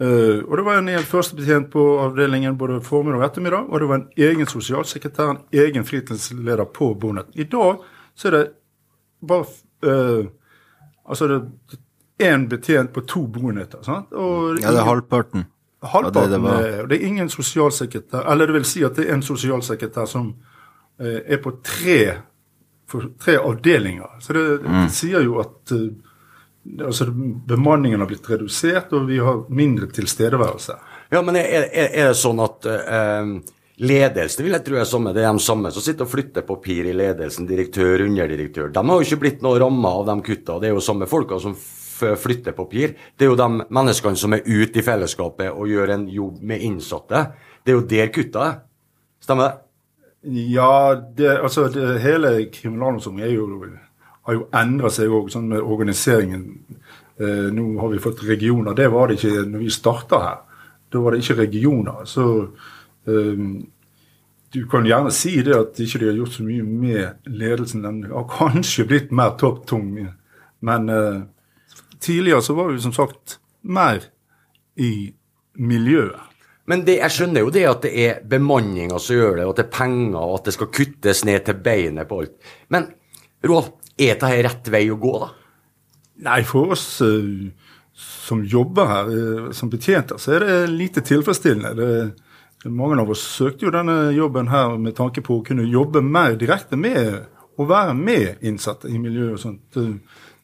Uh, 0.00 0.42
og 0.50 0.56
det 0.58 0.64
var 0.66 0.78
en 0.80 0.88
hel 0.90 1.04
førstebetjent 1.06 1.68
på 1.70 1.82
avdelingen 2.02 2.56
både 2.58 2.80
formiddag 2.82 3.20
og 3.20 3.24
ettermiddag. 3.28 3.68
Og 3.70 3.80
det 3.80 3.88
var 3.88 3.94
en 4.00 4.08
egen 4.18 4.46
sosialsekretær, 4.50 5.30
en 5.30 5.38
egen 5.52 5.84
fritidsleder 5.86 6.64
på 6.74 6.88
boenhet. 6.98 7.26
I 7.34 7.44
dag 7.44 7.78
så 8.18 8.28
er 8.28 8.30
det 8.38 8.44
bare 9.26 9.46
uh, 9.86 10.26
Altså 11.06 11.26
det 11.28 11.36
er 12.18 12.34
én 12.34 12.46
betjent 12.48 12.92
på 12.92 13.00
to 13.06 13.26
boenheter. 13.26 13.82
sant? 13.84 14.12
Og 14.12 14.58
Ja, 14.62 14.70
det 14.72 14.80
er 14.80 14.84
halvparten. 14.88 15.44
Halvparten 15.82 16.16
av 16.22 16.30
det 16.30 16.30
det 16.32 16.42
var. 16.42 16.62
er 16.64 16.82
og 16.82 16.88
Det 16.88 16.96
er 17.02 17.06
ingen 17.06 17.28
sosialsekretær 17.28 18.24
Eller 18.32 18.46
det 18.46 18.54
vil 18.54 18.64
si 18.64 18.82
at 18.84 18.96
det 18.96 19.04
er 19.08 19.14
en 19.14 19.22
sosialsekretær 19.22 20.06
som 20.08 20.30
uh, 21.00 21.20
er 21.26 21.36
på 21.44 21.52
tre, 21.62 21.98
tre 23.20 23.36
avdelinger. 23.38 24.18
Så 24.20 24.32
det, 24.32 24.44
det 24.62 24.70
Mm. 24.70 24.88
sier 24.88 25.20
jo 25.22 25.38
at 25.40 25.72
altså, 26.86 27.08
bemanningen 27.48 28.00
har 28.00 28.10
blitt 28.10 28.30
redusert, 28.30 28.92
og 28.96 29.08
vi 29.10 29.18
har 29.22 29.44
mindre 29.48 29.90
tilstedeværelse. 29.92 30.78
Ja, 31.12 31.22
men 31.22 31.38
er, 31.38 31.68
er, 31.68 31.90
er 31.90 32.10
det 32.10 32.18
sånn 32.18 32.40
at 32.42 32.66
eh, 32.70 33.30
ledelsen 33.84 34.46
vil 34.46 34.56
jeg 34.56 34.66
tro 34.66 34.80
er 34.80 34.88
samme, 34.88 35.14
det 35.14 35.24
er 35.24 35.32
de 35.32 35.44
samme 35.44 35.72
som 35.74 35.84
sitter 35.84 36.06
og 36.06 36.12
flytter 36.12 36.46
papir 36.48 36.90
i 36.90 36.96
ledelsen, 36.96 37.48
direktør, 37.48 38.06
underdirektør. 38.06 38.72
De 38.74 38.84
har 38.90 39.00
jo 39.00 39.08
ikke 39.08 39.22
blitt 39.26 39.44
noe 39.44 39.60
ramma 39.62 39.94
av 40.00 40.06
de 40.10 40.18
kutta. 40.26 40.58
Det 40.62 40.70
er 40.70 40.76
jo 40.76 40.84
samme 40.84 41.08
folka 41.10 41.40
som 41.42 41.56
flytter 41.94 42.52
papir. 42.56 42.94
Det 43.16 43.26
er 43.26 43.32
jo 43.32 43.38
de 43.38 43.66
menneskene 43.72 44.18
som 44.18 44.34
er 44.34 44.46
ute 44.46 44.80
i 44.80 44.84
fellesskapet 44.84 45.52
og 45.52 45.70
gjør 45.70 45.94
en 45.94 46.08
jobb 46.10 46.40
med 46.42 46.64
innsatte. 46.66 47.26
Det 47.64 47.72
er 47.72 47.78
jo 47.78 47.86
der 47.90 48.10
kutta 48.14 48.48
er. 48.48 48.56
Stemmer 49.24 49.46
det? 49.46 49.60
Ja, 50.24 50.94
det, 51.16 51.28
altså 51.44 51.68
det, 51.68 51.98
hele 52.00 52.36
kriminalomsorgen 52.52 53.20
er 53.24 53.34
jo, 53.34 53.46
har 54.24 54.38
jo 54.38 54.48
endra 54.56 54.90
seg 54.92 55.12
òg, 55.12 55.28
sånn 55.32 55.50
med 55.52 55.62
organiseringen. 55.62 56.46
Eh, 57.20 57.50
nå 57.54 57.66
har 57.80 57.92
vi 57.92 58.02
fått 58.02 58.24
regioner. 58.26 58.76
Det 58.76 58.88
var 58.92 59.08
det 59.08 59.18
ikke 59.18 59.44
når 59.50 59.64
vi 59.66 59.70
starta 59.72 60.20
her. 60.22 60.40
Da 60.92 61.02
var 61.02 61.14
det 61.14 61.22
ikke 61.22 61.40
regioner. 61.42 62.04
Så 62.08 62.26
eh, 63.06 63.44
du 64.54 64.60
kan 64.70 64.86
gjerne 64.86 65.12
si 65.14 65.36
det 65.44 65.56
at 65.58 65.80
ikke 65.82 66.00
de 66.00 66.10
har 66.10 66.18
gjort 66.22 66.36
så 66.38 66.46
mye 66.46 66.64
med 66.64 67.30
ledelsen. 67.30 67.84
Den 67.84 68.02
har 68.10 68.28
kanskje 68.30 68.88
blitt 68.88 69.12
mer 69.12 69.36
topptung. 69.40 69.90
Men 70.64 70.88
eh, 70.88 71.22
tidligere 72.00 72.42
så 72.42 72.56
var 72.56 72.72
vi 72.72 72.80
som 72.80 72.96
sagt 72.96 73.38
mer 73.60 74.08
i 74.80 75.12
miljøet. 75.54 76.30
Men 76.64 76.80
det, 76.86 76.96
jeg 77.02 77.12
skjønner 77.12 77.44
jo 77.44 77.52
det 77.52 77.64
at 77.68 77.82
det 77.84 77.92
er 78.06 78.20
bemanninga 78.24 78.96
som 78.96 79.18
gjør 79.18 79.34
det, 79.36 79.44
og 79.44 79.52
at 79.52 79.58
det 79.58 79.64
er 79.66 79.74
penger, 79.74 80.20
og 80.22 80.38
at 80.38 80.46
det 80.48 80.54
skal 80.56 80.70
kuttes 80.72 81.24
ned 81.28 81.44
til 81.44 81.58
beinet 81.60 82.08
på 82.08 82.22
alt. 82.22 82.52
Men 82.72 82.86
Roald, 83.44 83.74
er 83.98 84.14
dette 84.14 84.42
rett 84.46 84.70
vei 84.72 84.86
å 84.90 84.98
gå, 85.00 85.14
da? 85.22 85.30
Nei, 86.24 86.42
for 86.46 86.74
oss 86.74 86.86
eh, 87.02 87.50
som 87.94 88.44
jobber 88.46 88.90
her 88.90 89.10
eh, 89.14 89.50
som 89.54 89.70
betjenter, 89.70 90.18
så 90.18 90.36
er 90.36 90.46
det 90.46 90.58
lite 90.72 91.02
tilfredsstillende. 91.06 91.74
Det, 91.78 92.70
mange 92.72 92.96
av 93.00 93.10
oss 93.12 93.22
søkte 93.36 93.66
jo 93.66 93.74
denne 93.74 94.12
jobben 94.16 94.48
her 94.48 94.76
med 94.80 94.96
tanke 94.96 95.22
på 95.24 95.38
å 95.38 95.44
kunne 95.46 95.66
jobbe 95.68 96.00
mer 96.04 96.38
direkte 96.40 96.78
med 96.80 97.26
å 97.60 97.66
være 97.68 97.94
med 97.94 98.42
innsatte 98.46 98.88
i 98.90 98.98
miljøet 98.98 99.36
og 99.36 99.42
sånt. 99.42 99.80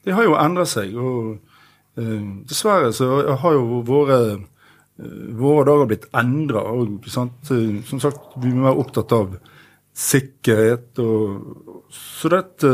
Det 0.04 0.14
har 0.14 0.26
jo 0.26 0.36
endret 0.38 0.70
seg. 0.70 0.94
og 0.94 1.38
eh, 1.98 2.26
Dessverre 2.48 2.92
så 2.96 3.10
har 3.40 3.56
jo 3.56 3.80
våre 3.86 4.20
eh, 4.34 4.46
våre 5.40 5.64
dager 5.68 5.90
blitt 5.90 6.08
endra. 6.16 6.64
Som 7.08 8.02
sagt, 8.02 8.36
vi 8.42 8.52
må 8.52 8.68
være 8.68 8.84
opptatt 8.84 9.16
av 9.16 9.38
sikkerhet 9.96 11.00
og 11.02 11.88
Så 11.90 12.28
dette 12.30 12.68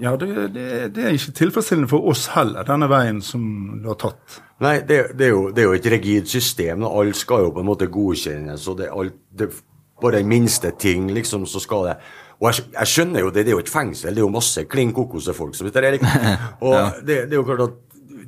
Ja, 0.00 0.14
det, 0.16 0.28
det, 0.54 0.66
det 0.96 1.02
er 1.04 1.12
ikke 1.16 1.34
tilfredsstillende 1.36 1.88
for 1.90 2.06
oss 2.08 2.28
heller, 2.32 2.64
denne 2.64 2.88
veien 2.90 3.18
som 3.22 3.42
du 3.82 3.90
har 3.90 3.98
tatt. 4.00 4.38
Nei, 4.64 4.78
det, 4.88 5.12
det, 5.18 5.26
er 5.26 5.34
jo, 5.34 5.42
det 5.52 5.62
er 5.62 5.68
jo 5.68 5.76
et 5.76 5.88
rigid 5.92 6.30
system. 6.32 6.86
og 6.88 7.02
Alt 7.02 7.18
skal 7.20 7.44
jo 7.44 7.52
på 7.52 7.60
en 7.60 7.68
måte 7.68 7.90
godkjennes. 7.92 8.64
og 8.72 8.78
det, 8.80 8.88
alt, 8.90 9.60
Bare 10.02 10.18
den 10.18 10.26
minste 10.32 10.72
ting, 10.80 11.10
liksom, 11.14 11.44
så 11.46 11.60
skal 11.62 11.84
det 11.86 11.92
Og 12.40 12.48
jeg, 12.48 12.64
jeg 12.74 12.90
skjønner 12.90 13.20
jo 13.22 13.28
det, 13.30 13.44
det 13.46 13.52
er 13.52 13.54
jo 13.58 13.62
et 13.62 13.70
fengsel. 13.70 14.10
Det 14.10 14.18
er 14.18 14.24
jo 14.24 14.32
masse 14.34 14.64
klin 14.66 14.90
kokose 14.96 15.34
folk 15.36 15.54
som 15.54 15.68
sitter 15.68 15.84
der. 15.86 15.98
Og 16.64 16.72
Ja. 16.74 16.86
det, 16.98 17.18
det 17.30 17.36
er 17.36 17.38
jo 17.38 17.44
klart 17.46 17.66
at 17.68 17.78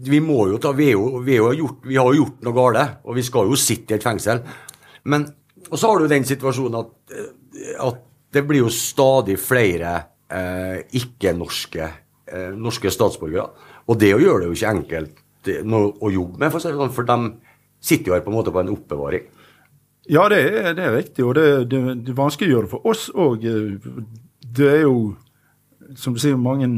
vi 0.04 0.20
må 0.20 0.44
jo 0.52 0.58
ta 0.60 0.70
Vi, 0.76 0.90
jo, 0.92 1.18
vi, 1.24 1.38
jo 1.40 1.50
gjort, 1.56 1.80
vi 1.88 1.96
har 1.96 2.06
jo 2.12 2.20
gjort 2.20 2.44
noe 2.46 2.54
galt, 2.54 2.98
og 3.08 3.16
vi 3.16 3.24
skal 3.26 3.48
jo 3.50 3.56
sitte 3.58 3.94
i 3.94 3.96
et 3.96 4.04
fengsel. 4.06 4.44
Men 5.04 5.26
Og 5.70 5.78
så 5.80 5.88
har 5.90 5.98
du 5.98 6.06
den 6.12 6.24
situasjonen 6.28 6.76
at, 6.84 6.92
at 7.88 8.02
det 8.34 8.42
blir 8.46 8.66
jo 8.66 8.70
stadig 8.70 9.38
flere 9.40 9.96
ikke-norske 11.00 11.84
eh, 11.84 12.52
norske 12.56 12.90
statsborgere. 12.92 13.48
Og 13.88 13.98
det 14.00 14.14
gjør 14.14 14.40
det 14.40 14.48
jo 14.48 14.56
ikke 14.56 14.74
enkelt 14.78 15.20
å 15.44 16.08
jobbe 16.10 16.40
med, 16.40 16.52
for, 16.52 16.62
sånn, 16.62 16.92
for 16.94 17.04
de 17.08 17.18
sitter 17.84 18.10
jo 18.10 18.16
her 18.16 18.24
på 18.24 18.32
en 18.32 18.38
måte 18.38 18.52
på 18.54 18.62
en 18.62 18.72
oppbevaring. 18.72 19.26
Ja, 20.08 20.26
det 20.32 20.38
er, 20.44 20.72
det 20.76 20.84
er 20.84 20.96
riktig, 20.96 21.24
og 21.24 21.34
det, 21.36 21.68
det, 21.72 21.80
det 22.04 22.16
vanskeliggjør 22.16 22.66
det 22.66 22.72
for 22.72 22.88
oss 22.88 23.06
òg. 23.12 23.44
Det 24.54 24.70
er 24.70 24.82
jo, 24.84 25.14
som 25.96 26.16
du 26.16 26.20
sier, 26.20 26.40
mange 26.40 26.68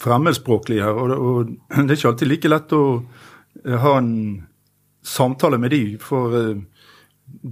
fremmedspråklige 0.00 0.82
her, 0.82 0.98
og 0.98 1.10
det, 1.10 1.18
og 1.18 1.52
det 1.86 1.94
er 1.94 1.98
ikke 1.98 2.12
alltid 2.12 2.30
like 2.30 2.50
lett 2.50 2.74
å 2.76 2.84
eh, 3.64 3.78
ha 3.82 3.96
en 3.98 4.14
samtale 5.04 5.58
med 5.62 5.74
de, 5.74 5.82
for 6.02 6.34
eh, 6.38 6.62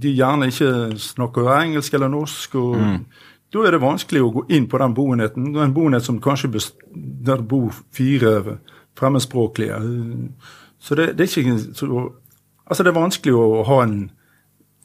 de 0.03 0.15
gjerne 0.15 0.49
ikke 0.51 0.71
snakker 1.01 1.51
engelsk 1.55 1.95
eller 1.97 2.11
norsk. 2.11 2.55
og 2.59 2.75
Mm. 2.83 3.05
Da 3.53 3.61
er 3.67 3.75
det 3.75 3.83
vanskelig 3.83 4.23
å 4.23 4.31
gå 4.33 4.45
inn 4.55 4.65
på 4.69 4.79
den 4.81 4.95
boenheten. 4.97 5.51
En 5.61 5.75
boenhet 5.75 6.05
som 6.05 6.21
kanskje 6.21 6.49
der 6.53 7.37
det 7.37 7.47
bor 7.49 7.75
fire 7.93 8.57
fremmedspråklige. 8.97 9.77
Så 10.81 10.97
det, 10.97 11.13
det 11.17 11.27
er 11.27 11.41
ikke 11.43 11.57
så, 11.77 12.09
Altså, 12.63 12.85
det 12.85 12.93
er 12.93 12.95
vanskelig 12.95 13.33
å 13.35 13.63
ha 13.67 13.81
en, 13.83 13.97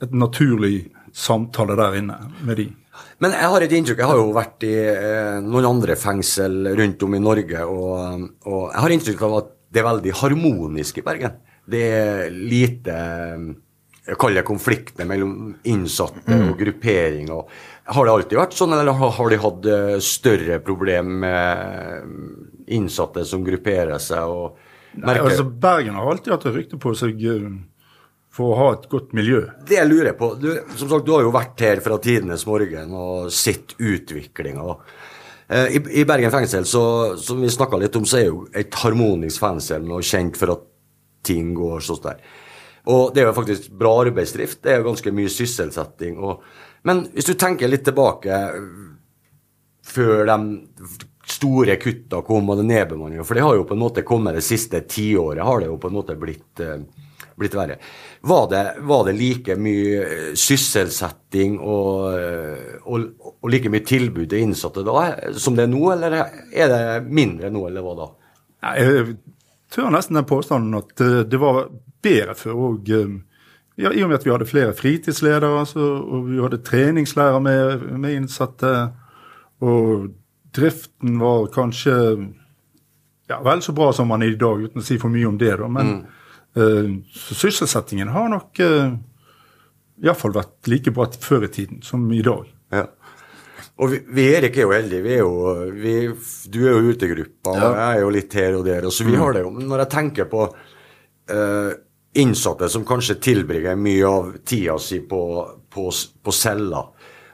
et 0.03 0.11
naturlig 0.13 0.89
samtale 1.15 1.77
der 1.79 2.01
inne 2.01 2.17
med 2.45 2.59
de. 2.59 2.67
Men 3.23 3.37
jeg 3.37 3.51
har 3.53 3.65
et 3.65 3.75
inntrykk, 3.79 4.01
jeg 4.03 4.11
har 4.11 4.19
jo 4.19 4.33
vært 4.35 4.67
i 4.67 4.73
eh, 4.91 5.37
noen 5.45 5.69
andre 5.69 5.95
fengsel 5.99 6.73
rundt 6.79 7.05
om 7.07 7.15
i 7.15 7.21
Norge, 7.23 7.63
og, 7.71 8.25
og 8.51 8.65
jeg 8.73 8.83
har 8.83 8.95
inntrykk 8.97 9.23
av 9.29 9.37
at 9.39 9.55
det 9.71 9.81
er 9.81 9.87
veldig 9.87 10.15
harmonisk 10.19 10.99
i 10.99 11.05
Bergen. 11.07 11.39
Det 11.69 11.85
er 11.87 12.35
lite 12.35 12.99
jeg 14.09 14.17
kaller 14.21 14.41
det 14.41 14.49
konflikter 14.49 15.09
mellom 15.09 15.33
innsatte 15.69 16.37
og 16.49 16.55
grupperinger. 16.61 17.59
Har 17.93 18.07
det 18.07 18.13
alltid 18.15 18.39
vært 18.41 18.57
sånn, 18.57 18.73
eller 18.77 18.97
har 18.97 19.33
de 19.33 19.41
hatt 19.43 19.69
eh, 19.69 19.97
større 20.05 20.61
problem 20.65 21.19
med 21.25 22.15
innsatte 22.73 23.25
som 23.29 23.45
grupperer 23.45 24.01
seg 24.03 24.33
og 24.33 24.65
Nei, 24.99 25.19
altså 25.21 25.45
Bergen 25.45 25.99
har 25.99 26.09
alltid 26.11 26.33
hatt 26.33 26.47
et 26.49 26.55
rykte 26.57 26.79
på 26.81 26.95
seg 26.97 27.21
eh, 27.29 27.45
for 28.35 28.55
å 28.55 28.57
ha 28.59 28.71
et 28.79 28.89
godt 28.91 29.13
miljø. 29.17 29.43
Det 29.69 29.77
jeg 29.77 29.91
lurer 29.91 30.17
på 30.17 30.33
du, 30.41 30.49
Som 30.79 30.89
sagt, 30.89 31.05
du 31.07 31.13
har 31.15 31.27
jo 31.27 31.35
vært 31.35 31.61
her 31.63 31.85
fra 31.85 32.01
tidenes 32.03 32.47
morgen 32.49 32.97
og 32.97 33.29
sett 33.35 33.77
utviklinga. 33.77 34.75
Eh, 35.53 35.77
I, 35.77 35.85
I 36.01 36.09
Bergen 36.09 36.33
fengsel, 36.33 36.67
så, 36.69 36.83
som 37.21 37.45
vi 37.45 37.53
snakka 37.53 37.81
litt 37.81 38.01
om, 38.01 38.09
så 38.09 38.23
er 38.23 38.29
jo 38.31 38.43
et 38.57 38.81
harmonisk 38.83 39.45
fengsel 39.45 39.87
og 39.93 40.05
kjent 40.07 40.41
for 40.41 40.57
at 40.57 40.67
ting 41.29 41.53
går 41.57 41.85
sånn 41.85 42.05
der. 42.09 42.25
Og 42.89 43.13
det 43.15 43.23
er 43.23 43.29
jo 43.29 43.37
faktisk 43.37 43.69
bra 43.77 43.93
arbeidsdrift. 44.07 44.63
Det 44.65 44.73
er 44.73 44.81
jo 44.81 44.89
ganske 44.89 45.13
mye 45.13 45.33
sysselsetting. 45.33 46.17
Og, 46.25 46.45
men 46.89 47.05
hvis 47.13 47.29
du 47.29 47.35
tenker 47.37 47.69
litt 47.69 47.85
tilbake 47.89 48.39
før 49.89 50.25
de 50.29 50.39
store 51.29 51.77
kutta 51.81 52.23
kom 52.25 52.49
og 52.49 52.61
det 52.61 52.69
nedbemanninga, 52.71 53.27
for 53.27 53.37
det 53.37 53.45
har 53.45 53.59
jo 53.59 53.67
på 53.69 53.77
en 53.77 53.83
måte 53.83 54.07
kommet 54.09 54.39
det 54.39 54.47
siste 54.47 54.81
tiåret, 54.89 55.45
har 55.45 55.61
det 55.61 55.69
jo 55.69 55.77
på 55.81 55.91
en 55.91 55.99
måte 55.99 56.17
blitt, 56.17 56.61
eh, 56.65 56.81
blitt 57.37 57.57
verre. 57.57 57.77
Var 58.21 58.49
det, 58.51 58.63
var 58.89 59.05
det 59.07 59.17
like 59.19 59.57
mye 59.61 60.03
eh, 60.03 60.31
sysselsetting 60.39 61.59
og, 61.61 61.93
eh, 62.17 62.79
og, 62.85 63.35
og 63.37 63.53
like 63.53 63.71
mye 63.73 63.85
tilbud 63.87 64.31
til 64.31 64.47
innsatte 64.47 64.85
da 64.87 64.97
eh, 65.13 65.37
som 65.37 65.59
det 65.59 65.69
er 65.69 65.73
nå, 65.73 65.85
eller 65.95 66.19
er 66.19 66.73
det 66.73 66.85
mindre 67.05 67.53
nå, 67.53 67.67
eller 67.69 67.85
hva 67.85 67.99
da? 68.01 68.09
Nei, 68.65 68.79
Jeg 68.81 69.19
tør 69.73 69.91
nesten 69.95 70.19
den 70.19 70.29
påstanden 70.29 70.79
at 70.79 71.01
eh, 71.05 71.23
det 71.29 71.41
var 71.43 71.67
bedre 72.05 72.37
før 72.39 72.63
òg. 72.69 72.93
Ja, 73.79 73.93
I 73.93 74.03
og 74.03 74.11
med 74.11 74.19
at 74.19 74.27
vi 74.27 74.33
hadde 74.35 74.49
flere 74.49 74.75
fritidsledere, 74.75 75.67
så, 75.67 75.87
og 76.03 76.31
vi 76.31 76.41
hadde 76.43 76.63
treningslærer 76.67 77.39
med, 77.43 77.85
med 77.99 78.17
innsatte. 78.17 78.73
Og 79.63 80.09
driften 80.55 81.19
var 81.23 81.47
kanskje 81.55 81.95
ja, 83.29 83.39
vel 83.45 83.63
så 83.63 83.75
bra 83.77 83.93
som 83.93 84.09
man 84.09 84.23
er 84.23 84.33
i 84.33 84.41
dag, 84.41 84.65
uten 84.65 84.83
å 84.83 84.85
si 84.85 84.99
for 85.01 85.13
mye 85.13 85.29
om 85.29 85.39
det. 85.39 85.53
da, 85.61 85.69
Men 85.71 85.93
eh, 86.57 86.91
så 87.15 87.37
sysselsettingen 87.39 88.11
har 88.15 88.31
nok 88.33 88.63
uh, 88.65 88.95
iallfall 90.03 90.35
vært 90.37 90.71
like 90.71 90.95
bra 90.95 91.09
før 91.21 91.47
i 91.47 91.53
tiden 91.53 91.83
som 91.85 92.07
i 92.13 92.23
dag. 92.25 92.49
Ja. 92.75 92.87
Og 93.79 93.91
vi, 93.93 93.99
vi 94.11 94.25
Erik 94.35 94.57
er 94.59 94.65
jo 94.67 94.73
heldige. 94.75 95.03
Vi 95.05 95.13
er 95.15 95.21
jo, 95.23 95.35
vi, 95.71 95.93
du 96.51 96.59
er 96.67 96.73
jo 96.75 96.93
utegruppa, 96.95 97.51
og 97.53 97.61
Ja. 97.63 97.69
jeg 97.75 97.97
er 97.97 98.01
jo 98.03 98.09
litt 98.11 98.33
her 98.35 98.57
og 98.59 98.65
der. 98.67 98.85
Og 98.87 98.93
så 98.93 99.05
vi 99.07 99.13
Mm. 99.15 99.19
har 99.23 99.33
det 99.37 99.43
jo. 99.45 99.51
Men 99.51 99.69
når 99.69 99.79
jeg 99.85 99.91
tenker 99.95 100.25
på 100.33 100.49
eh, 101.29 101.73
innsatte 102.19 102.69
som 102.73 102.85
kanskje 102.89 103.15
tilbringer 103.23 103.77
mye 103.77 104.05
av 104.09 104.33
tida 104.45 104.79
si 104.79 104.99
på, 105.01 105.21
på, 105.71 105.91
på 106.25 106.33
cella. 106.35 106.81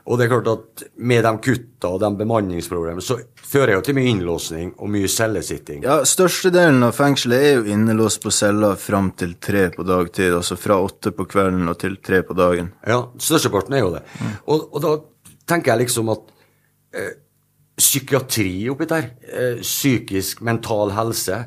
Og 0.04 0.18
det 0.20 0.26
er 0.26 0.32
klart 0.34 0.48
at 0.52 0.82
med 1.00 1.22
de 1.24 1.30
kutta 1.46 1.88
og 1.94 2.00
de 2.02 2.10
bemanningsproblemene, 2.18 3.00
så 3.00 3.16
fører 3.40 3.70
det 3.70 3.76
jo 3.78 3.84
til 3.86 3.94
mye 3.96 4.10
innlåsning 4.10 4.74
og 4.76 4.90
mye 4.92 5.08
cellesitting. 5.08 5.80
Ja, 5.86 6.02
Størstedelen 6.04 6.82
av 6.84 6.92
fengselet 6.92 7.40
er 7.46 7.54
jo 7.62 7.64
innelåst 7.72 8.20
på 8.26 8.28
cella 8.34 8.74
fram 8.76 9.12
til 9.16 9.32
tre 9.40 9.70
på 9.72 9.86
dagtid. 9.88 10.34
Altså 10.36 10.58
fra 10.60 10.76
åtte 10.84 11.14
på 11.16 11.24
kvelden 11.24 11.64
og 11.72 11.78
til 11.80 11.96
tre 12.04 12.20
på 12.26 12.36
dagen. 12.36 12.74
Ja, 12.84 13.00
størsteparten 13.16 13.78
er 13.78 13.86
jo 13.86 13.94
det. 13.96 14.02
Og, 14.44 14.68
og, 14.74 14.82
da 14.84 14.92
tenker 15.48 15.72
jeg 15.72 15.86
liksom 15.86 16.12
at 16.12 16.33
psykiatri 17.74 18.70
oppi 18.70 18.86
der, 18.86 19.10
eh, 19.26 19.60
psykisk, 19.62 20.40
mental 20.46 20.92
helse 20.94 21.40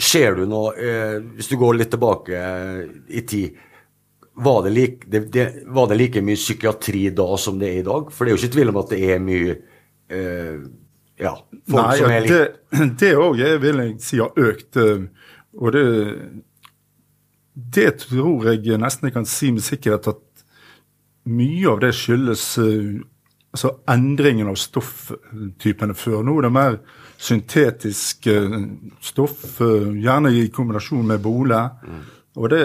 Ser 0.00 0.38
du 0.38 0.46
noe 0.48 0.72
eh, 0.80 1.18
Hvis 1.36 1.50
du 1.50 1.58
går 1.60 1.76
litt 1.76 1.90
tilbake 1.92 2.38
eh, 2.40 2.78
i 3.08 3.20
tid, 3.28 3.58
var 4.34 4.64
det, 4.64 4.70
like, 4.74 5.06
det, 5.06 5.20
det, 5.32 5.44
var 5.70 5.86
det 5.90 5.98
like 6.00 6.22
mye 6.24 6.40
psykiatri 6.40 7.10
da 7.14 7.26
som 7.38 7.60
det 7.60 7.68
er 7.68 7.82
i 7.82 7.86
dag? 7.86 8.08
For 8.10 8.24
det 8.24 8.32
er 8.32 8.34
jo 8.34 8.42
ikke 8.42 8.54
tvil 8.56 8.72
om 8.72 8.80
at 8.80 8.90
det 8.90 9.02
er 9.14 9.20
mye 9.22 9.52
uh, 10.10 10.64
ja, 11.22 11.34
folk 11.70 11.86
Nei, 11.86 11.98
som 12.00 12.10
er 12.10 12.24
litt 12.24 12.98
det, 12.98 13.12
òg 13.14 13.38
vil 13.62 13.82
jeg 13.84 13.94
si 14.02 14.18
har 14.18 14.34
økt. 14.34 14.80
eh, 14.82 15.04
Og 15.54 15.74
det, 15.76 15.84
det 17.54 17.88
tror 18.02 18.48
jeg 18.50 18.80
nesten 18.82 19.08
jeg 19.08 19.14
kan 19.14 19.28
si 19.28 19.52
med 19.54 19.62
sikkerhet 19.62 20.10
at 20.10 20.22
mye 21.30 21.70
av 21.70 21.84
det 21.84 21.92
skyldes 21.96 22.48
eh, 22.58 23.04
altså 23.54 23.70
endringen 23.90 24.50
av 24.50 24.58
stofftypene 24.58 25.94
før. 25.96 26.24
Nå 26.26 26.34
er 26.38 26.46
det 26.46 26.52
mer 26.54 26.78
syntetisk 27.24 28.26
eh, 28.32 28.58
stoff, 29.04 29.44
eh, 29.62 29.92
gjerne 30.02 30.32
i 30.34 30.48
kombinasjon 30.54 31.06
med 31.12 31.22
bole. 31.22 31.60
Og 32.34 32.50
det, 32.50 32.64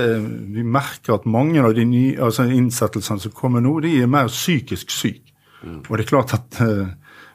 vi 0.56 0.66
merker 0.66 1.20
at 1.20 1.30
mange 1.30 1.62
av 1.62 1.76
de 1.78 1.86
nye, 1.86 2.18
altså 2.26 2.48
innsettelsene 2.50 3.22
som 3.22 3.36
kommer 3.38 3.62
nå, 3.62 3.76
de 3.86 4.00
er 4.02 4.10
mer 4.10 4.32
psykisk 4.32 4.90
syke. 4.94 5.30
Og 5.62 5.92
det 5.92 6.06
er 6.06 6.10
klart 6.10 6.34
at 6.34 6.58
uh, 6.64 6.88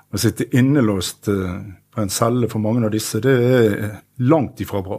å 0.08 0.18
sitte 0.18 0.46
innelåst 0.56 1.28
uh, 1.28 1.60
på 1.92 2.00
en 2.00 2.10
celle 2.10 2.48
for 2.50 2.64
mange 2.64 2.86
av 2.88 2.90
disse, 2.94 3.20
det 3.22 3.34
er 3.34 3.90
langt 4.24 4.62
ifra 4.64 4.80
bra. 4.82 4.98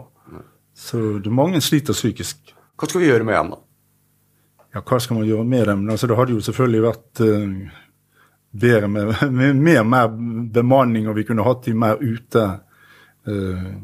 Så 0.78 1.18
det, 1.24 1.34
mange 1.34 1.60
sliter 1.66 1.98
psykisk. 1.98 2.54
Hva 2.78 2.88
skal 2.88 3.04
vi 3.04 3.10
gjøre 3.10 3.28
med 3.28 3.36
dem, 3.36 3.56
da? 3.56 3.62
Ja, 4.76 4.84
hva 4.84 5.00
skal 5.00 5.20
man 5.20 5.28
gjøre 5.28 5.48
med 5.48 5.68
dem? 5.72 5.84
Altså, 5.92 6.08
det 6.08 6.20
hadde 6.20 6.36
jo 6.36 6.44
selvfølgelig 6.44 6.84
vært 6.84 7.24
eh, 7.26 7.52
bedre 8.62 8.88
med, 8.92 9.12
med 9.32 9.56
med, 9.56 9.82
mer 9.92 10.08
bemanning, 10.56 11.10
og 11.10 11.18
vi 11.20 11.26
kunne 11.28 11.46
hatt 11.46 11.68
de 11.68 11.74
mer 11.78 12.00
ute. 12.02 12.46
Uh, 13.28 13.76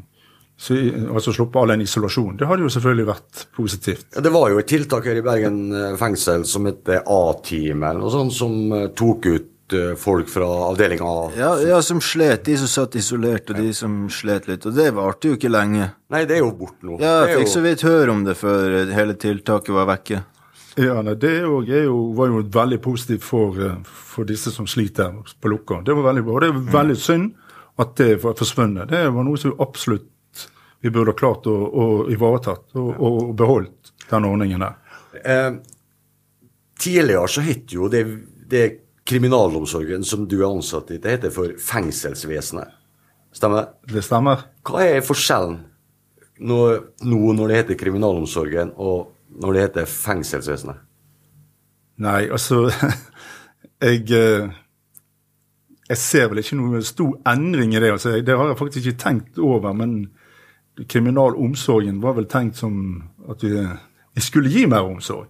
så, 0.62 0.76
altså 1.10 1.32
sluppe 1.34 1.58
all 1.58 1.72
den 1.72 1.82
isolasjonen. 1.82 2.36
Det 2.38 2.46
hadde 2.46 2.62
jo 2.62 2.70
selvfølgelig 2.70 3.06
vært 3.08 3.46
positivt. 3.56 4.04
Ja, 4.14 4.22
det 4.22 4.30
var 4.30 4.52
jo 4.52 4.60
et 4.60 4.68
tiltak 4.70 5.08
her 5.10 5.18
i 5.18 5.24
Bergen 5.26 5.56
eh, 5.74 5.96
fengsel 5.98 6.44
som 6.46 6.68
het 6.70 6.86
A-team, 7.02 7.82
eller 7.82 7.98
noe 7.98 8.12
sånt, 8.14 8.36
som 8.36 8.54
eh, 8.76 8.84
tok 8.94 9.26
ut 9.26 9.48
folk 9.96 10.28
fra 10.28 10.44
avdelinga. 10.68 11.12
Ja, 11.38 11.54
ja, 11.64 11.78
som 11.82 12.02
slet. 12.04 12.42
De 12.44 12.58
som 12.60 12.68
satt 12.68 12.98
isolert, 13.00 13.48
og 13.50 13.56
de 13.56 13.70
som 13.74 13.94
slet 14.12 14.44
litt. 14.50 14.66
Og 14.68 14.74
det 14.76 14.90
varte 14.92 15.30
jo 15.30 15.38
ikke 15.38 15.48
lenge. 15.48 15.86
Nei, 16.12 16.26
det 16.28 16.36
er 16.36 16.42
jo 16.42 16.50
borte 16.58 16.84
nå. 16.84 16.98
Ja, 17.00 17.22
jeg 17.24 17.38
fikk 17.38 17.46
jo- 17.48 17.54
så 17.54 17.62
vidt 17.64 17.84
høre 17.88 18.12
om 18.12 18.20
det 18.26 18.36
før 18.36 18.92
hele 18.92 19.16
tiltaket 19.16 19.72
var 19.72 19.88
vekke. 19.94 20.20
Ja, 20.80 21.02
nei, 21.04 21.14
Det 21.20 21.34
òg 21.44 21.68
jo, 21.68 21.96
var 22.16 22.30
jo 22.30 22.42
veldig 22.48 22.78
positivt 22.82 23.24
for, 23.26 23.58
eh, 23.60 23.76
for 23.84 24.24
disse 24.24 24.50
som 24.50 24.66
sliter 24.66 25.12
på 25.40 25.48
lukka. 25.52 25.82
Det 25.84 25.94
var 25.94 26.12
veldig 26.12 26.24
bra. 26.24 26.34
Og 26.34 26.40
det 26.40 26.48
er 26.48 26.72
veldig 26.78 26.96
synd 26.96 27.34
at 27.78 27.94
det 27.96 28.22
var 28.22 28.34
forsvunnet. 28.38 28.88
Det 28.88 29.02
var 29.12 29.24
noe 29.24 29.36
som 29.36 29.52
vi 29.52 29.60
absolutt 29.60 30.08
vi 30.82 30.90
burde 30.90 31.12
ha 31.12 31.16
klart 31.16 31.46
å, 31.46 31.54
å 31.54 31.84
ivaretatt 32.10 32.74
og, 32.74 32.88
og 32.98 33.34
beholdt 33.38 33.92
den 34.10 34.24
ordningen 34.26 34.64
der. 34.64 34.78
Eh, 35.22 35.52
tidligere 36.82 37.28
så 37.30 37.44
het 37.46 37.70
jo 37.70 37.86
det, 37.92 38.02
det 38.50 38.64
kriminalomsorgen 39.06 40.02
som 40.04 40.24
du 40.26 40.40
er 40.40 40.48
ansatt 40.48 40.90
i, 40.90 40.98
det 40.98 41.18
heter 41.18 41.34
for 41.34 41.54
fengselsvesenet. 41.54 42.74
Stemmer 43.32 43.62
det? 43.62 43.94
Det 43.94 44.02
stemmer. 44.02 44.42
Hva 44.66 44.82
er 44.88 45.06
forskjellen 45.06 45.60
nå, 46.42 46.58
nå 47.06 47.20
når 47.38 47.52
det 47.52 47.60
heter 47.60 47.78
kriminalomsorgen, 47.78 48.74
og 48.82 49.12
når 49.40 49.52
det 49.56 49.62
heter 49.66 49.84
fengselsvesenet? 49.88 50.76
Nei, 52.02 52.28
altså 52.30 52.66
Jeg 53.82 54.10
eh, 54.10 54.50
jeg 55.92 55.98
ser 55.98 56.28
vel 56.30 56.38
ikke 56.40 56.56
noen 56.56 56.82
stor 56.86 57.16
endring 57.28 57.74
i 57.74 57.80
det. 57.82 57.90
altså 57.92 58.14
Det 58.24 58.36
har 58.38 58.46
jeg 58.48 58.58
faktisk 58.58 58.86
ikke 58.86 58.98
tenkt 59.02 59.38
over. 59.38 59.72
Men 59.76 60.06
kriminalomsorgen 60.88 61.98
var 62.02 62.14
vel 62.16 62.28
tenkt 62.30 62.56
som 62.56 62.78
at 63.28 63.42
vi, 63.44 63.50
vi 64.14 64.20
skulle 64.24 64.48
gi 64.52 64.64
mer 64.70 64.86
omsorg. 64.88 65.26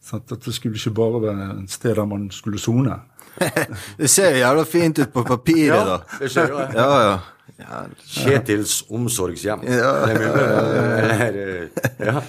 Sånn 0.00 0.22
at 0.24 0.32
det 0.46 0.54
skulle 0.56 0.80
ikke 0.80 0.94
bare 0.96 1.20
være 1.22 1.46
et 1.60 1.70
sted 1.76 1.94
der 2.00 2.08
man 2.10 2.26
skulle 2.34 2.58
sone. 2.58 2.96
Det 4.00 4.08
ser 4.10 4.40
jævla 4.40 4.64
fint 4.66 4.98
ut 4.98 5.12
på 5.14 5.22
papiret, 5.22 5.68
Ja, 5.76 5.84
da. 5.86 5.98
det 6.18 6.30
ser 6.32 6.48
jo 6.50 6.58
det. 6.58 6.72
Ja, 6.74 6.88
ja. 7.04 7.12
Ja. 7.60 7.80
Kjetils 8.10 8.80
omsorgshjem. 8.90 9.62
Ja. 9.68 9.92
Bedre. 10.08 11.68
Ja, 12.00 12.22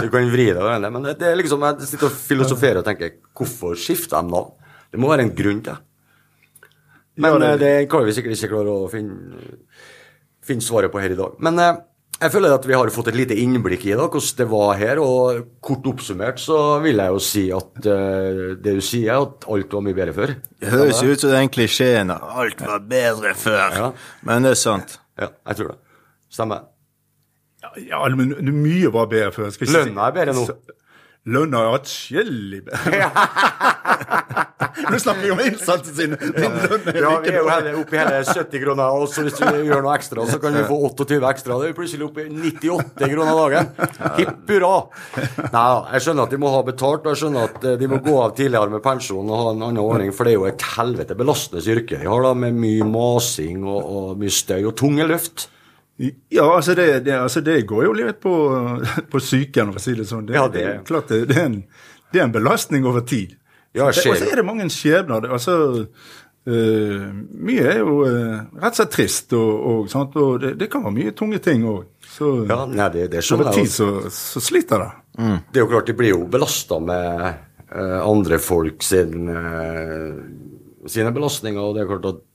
du 0.00 0.08
kan 0.12 0.30
vri 0.32 0.46
deg 0.52 0.60
over 0.62 0.80
det. 0.84 0.90
Men 0.94 1.06
det, 1.10 1.16
er 1.26 1.38
liksom, 1.40 1.64
jeg 1.66 1.88
sitter 1.90 2.08
og 2.10 2.16
filosoferer 2.30 2.80
og 2.82 2.86
tenker 2.86 3.16
hvorfor 3.36 3.76
skifter 3.78 4.20
de 4.22 4.30
navn? 4.32 4.52
Det 4.90 4.98
må 5.02 5.10
være 5.12 5.26
en 5.28 5.34
grunn 5.36 5.60
til 5.66 5.72
det. 5.74 5.80
Men 7.20 7.36
det- 7.42 7.50
eh, 7.52 7.58
det 7.60 7.72
kan 7.90 8.04
vi 8.06 8.14
sikkert 8.16 8.36
ikke 8.38 8.52
klare 8.54 8.72
å 8.72 8.88
finne, 8.90 9.44
finne 10.46 10.64
svaret 10.64 10.92
på 10.92 11.00
her 11.02 11.12
i 11.12 11.18
dag. 11.18 11.34
Men 11.42 11.58
eh, 11.58 11.76
jeg 12.20 12.32
føler 12.34 12.52
at 12.52 12.66
vi 12.68 12.74
har 12.76 12.90
fått 12.92 13.08
et 13.12 13.16
lite 13.16 13.36
innblikk 13.40 13.86
i 13.88 13.94
det, 13.94 14.00
hvordan 14.00 14.38
det 14.40 14.46
var 14.50 14.72
her. 14.80 15.00
Og 15.00 15.44
kort 15.64 15.86
oppsummert 15.88 16.40
så 16.42 16.58
vil 16.84 17.00
jeg 17.00 17.14
jo 17.14 17.22
si 17.24 17.44
at 17.56 17.78
uh, 17.86 18.40
det 18.60 18.74
du 18.76 18.82
sier, 18.84 19.14
er 19.14 19.24
at 19.24 19.46
alt 19.48 19.76
var 19.76 19.84
mye 19.86 19.96
bedre 19.96 20.16
før. 20.16 20.34
Det 20.60 20.72
høres 20.74 21.00
jo 21.00 21.14
ut 21.14 21.24
som 21.24 21.32
den 21.32 21.52
klisjeen 21.52 22.12
at 22.12 22.26
alt 22.42 22.60
var 22.66 22.84
bedre 22.90 23.32
før. 23.38 23.78
Men 24.28 24.44
det 24.44 24.52
er 24.56 24.60
sant. 24.60 24.98
Ja, 25.20 25.30
jeg 25.48 25.60
tror 25.62 25.72
det. 25.72 25.80
Stemmer. 26.30 26.68
Ja, 27.86 28.02
men 28.16 28.34
mye 28.60 28.92
var 28.92 29.08
bedre 29.10 29.32
før. 29.34 29.56
Lønna 29.72 30.10
er 30.10 30.16
bedre 30.20 30.36
nå. 30.36 30.46
Lønna 31.28 31.58
er 31.66 31.74
atskillig 31.76 32.62
bedre. 32.64 33.08
Nå 34.90 34.98
snakker 35.02 35.20
vi 35.20 35.32
om 35.34 35.40
innsatte 35.44 35.92
sine. 35.92 36.16
Din 36.16 36.54
lønn 36.56 36.88
er 36.88 36.98
Ja, 37.02 37.10
vi 37.20 37.32
er 37.34 37.36
jo 37.42 37.50
hele, 37.50 37.74
oppe 37.82 37.96
i 37.96 38.00
hele 38.00 38.22
70 38.24 38.62
kroner, 38.62 38.94
og 38.96 39.04
hvis 39.12 39.36
vi 39.36 39.66
gjør 39.68 39.84
noe 39.84 39.98
ekstra, 39.98 40.24
så 40.30 40.38
kan 40.40 40.56
vi 40.56 40.64
få 40.64 40.78
28 40.88 41.20
ekstra. 41.28 41.58
Det 41.60 41.68
er 41.68 41.76
plutselig 41.76 42.08
oppe 42.08 42.24
i 42.24 42.32
98 42.32 43.12
kroner 43.12 43.40
dagen. 43.42 43.70
Hipp 44.16 44.54
hurra! 44.54 44.72
Nei 45.52 45.66
jeg 45.92 46.06
skjønner 46.06 46.24
at 46.24 46.34
de 46.34 46.40
må 46.40 46.54
ha 46.56 46.64
betalt, 46.66 47.04
og 47.04 47.12
jeg 47.12 47.22
skjønner 47.24 47.50
at 47.50 47.68
eh, 47.68 47.78
de 47.80 47.92
må 47.92 48.00
gå 48.04 48.16
av 48.24 48.34
tidligere 48.40 48.72
med 48.72 48.84
pensjon 48.84 49.28
og 49.28 49.42
ha 49.42 49.52
en 49.52 49.64
annen 49.68 49.84
ordning, 49.84 50.16
for 50.16 50.24
det 50.24 50.34
er 50.34 50.40
jo 50.40 50.48
et 50.48 50.68
helvete 50.78 51.20
belastende 51.20 51.64
yrke 51.76 52.00
de 52.00 52.08
har, 52.08 52.24
da, 52.24 52.32
med 52.46 52.56
mye 52.64 52.88
masing 52.88 53.64
og, 53.68 53.80
og 53.84 54.20
mye 54.20 54.32
støy 54.40 54.62
og 54.64 54.76
tunge 54.80 55.04
løft. 55.10 55.50
Ja, 56.32 56.46
altså 56.56 56.72
det, 56.78 56.86
det, 57.04 57.12
altså 57.20 57.42
det 57.44 57.58
går 57.68 57.82
jo 57.84 57.92
litt 57.98 58.20
på, 58.22 58.32
på 59.12 59.20
psyken, 59.20 59.68
for 59.74 59.80
å 59.80 59.84
si 59.84 59.92
det 59.98 60.06
sånn. 60.08 60.24
Det, 60.30 60.34
Ja, 60.38 60.46
det, 60.48 60.62
er 60.64 60.78
klart 60.88 61.10
det, 61.12 61.26
er 61.36 61.44
en, 61.50 61.58
det 62.12 62.22
er 62.22 62.24
en 62.24 62.32
belastning 62.32 62.86
over 62.88 63.04
tid. 63.04 63.34
Ja, 63.76 63.90
Det- 63.92 64.06
Og 64.08 64.16
så 64.16 64.30
er 64.32 64.40
det 64.40 64.46
mange 64.48 64.64
skjebner. 64.72 65.20
det- 65.26 65.30
Altså, 65.36 65.56
uh, 66.48 67.04
mye 67.36 67.66
er 67.74 67.78
jo 67.82 67.98
uh, 68.06 68.38
rett 68.62 68.72
og 68.72 68.78
slett 68.80 68.94
trist, 68.96 69.32
og, 69.36 69.50
og, 69.72 69.90
sant? 69.92 70.16
og 70.16 70.40
det, 70.40 70.54
det 70.58 70.70
kan 70.72 70.82
være 70.86 70.96
mye 70.96 71.12
tunge 71.12 71.38
ting 71.44 71.62
òg. 71.68 71.84
Så 72.10 72.30
Ja, 72.48 72.64
nei, 72.66 72.88
det, 72.96 73.04
det 73.12 73.22
over 73.36 73.52
tid 73.52 73.68
så, 73.70 73.90
så 74.10 74.40
sliter 74.42 74.78
det. 74.86 74.90
Det 75.52 75.60
er 75.60 75.66
jo 75.66 75.70
klart 75.70 75.86
de 75.86 75.98
blir 76.00 76.14
jo 76.14 76.24
belasta 76.32 76.80
med 76.80 77.28
uh, 77.76 78.00
andre 78.08 78.38
folk 78.42 78.82
sin, 78.82 79.28
sine 80.88 81.12
belastninger, 81.14 81.60
og 81.60 81.76
det 81.76 81.84
er 81.84 81.92
klart 81.92 82.10
at 82.14 82.26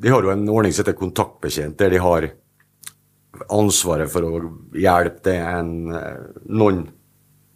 de 0.00 0.12
har 0.12 0.24
jo 0.24 0.32
en 0.32 0.48
ordning 0.48 0.72
som 0.72 0.84
heter 0.84 0.96
kontaktbetjent, 0.98 1.76
der 1.78 1.92
de 1.92 2.00
har 2.00 2.30
ansvaret 3.52 4.10
for 4.10 4.26
å 4.26 4.40
hjelpe 4.76 5.22
det 5.28 5.36
en, 5.38 5.74
eh, 5.94 6.24
noen 6.48 6.88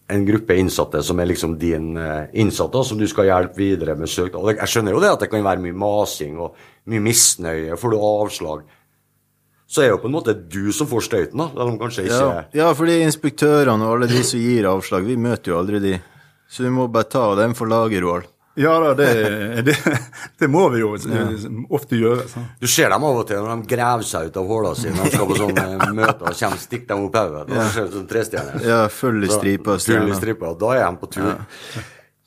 en 0.08 0.24
gruppe 0.26 0.56
innsatte 0.60 1.00
som 1.02 1.20
er 1.20 1.30
liksom 1.30 1.56
din 1.58 1.96
eh, 1.96 2.26
innsatte, 2.40 2.84
som 2.84 3.00
du 3.00 3.06
skal 3.08 3.30
hjelpe 3.30 3.56
videre 3.56 3.96
med 3.96 4.10
søknad. 4.12 4.58
Jeg 4.58 4.70
skjønner 4.70 4.92
jo 4.92 5.00
det 5.00 5.12
at 5.14 5.24
det 5.24 5.30
kan 5.32 5.44
være 5.44 5.64
mye 5.64 5.76
masing 5.80 6.36
og 6.44 6.58
mye 6.92 7.04
misnøye. 7.04 7.78
Får 7.80 7.94
du 7.94 7.98
avslag, 7.98 8.66
så 9.64 9.80
er 9.80 9.88
det 9.88 9.94
jo 9.94 10.02
på 10.02 10.10
en 10.10 10.16
måte 10.18 10.36
du 10.36 10.68
som 10.76 10.88
får 10.90 11.06
støyten, 11.08 11.40
da. 11.40 11.48
Om 11.64 11.78
kanskje 11.80 12.04
ikke 12.04 12.20
Ja, 12.20 12.44
ja, 12.52 12.68
fordi 12.76 13.00
inspektørene 13.06 13.88
og 13.88 13.96
alle 13.96 14.10
de 14.12 14.20
som 14.26 14.42
gir 14.42 14.68
avslag, 14.68 15.08
vi 15.08 15.16
møter 15.16 15.54
jo 15.54 15.62
aldri 15.62 15.80
de. 15.80 15.96
Så 16.52 16.66
vi 16.66 16.70
må 16.70 16.86
bare 16.92 17.08
ta 17.08 17.24
dem 17.40 17.56
for 17.56 17.70
laget, 17.72 18.04
Roald. 18.04 18.28
Ja 18.54 18.74
da, 18.80 18.94
det, 18.94 19.62
det, 19.66 19.76
det 20.38 20.48
må 20.50 20.68
vi 20.70 20.82
jo 20.84 20.92
eh, 20.94 21.46
ofte 21.74 21.98
gjøre. 21.98 22.26
Så. 22.30 22.42
Du 22.60 22.68
ser 22.70 22.92
dem 22.94 23.06
av 23.06 23.18
og 23.22 23.26
til 23.28 23.40
når 23.42 23.64
de 23.64 23.70
graver 23.74 24.06
seg 24.06 24.30
ut 24.30 24.38
av 24.38 24.50
hullene 24.50 24.78
sine 24.78 24.94
de 25.00 25.14
skal 25.14 25.30
på 25.30 25.38
sånne 25.40 25.88
møter 25.98 26.28
og 26.30 26.38
kommer 26.38 26.62
stikker 26.62 26.92
dem 26.92 27.08
opp 27.08 27.18
hodet. 27.18 27.58
Ja. 27.58 27.88
trestjerner. 28.14 28.68
Ja, 28.68 28.78
full 28.92 29.26
i 29.26 29.32
striper 29.32 29.82
stripa 29.82 30.00
Full 30.04 30.14
i 30.14 30.20
stripa. 30.20 30.54
Da 30.60 30.72
er 30.78 30.86
de 30.86 31.02
på 31.02 31.10
tur. 31.16 31.34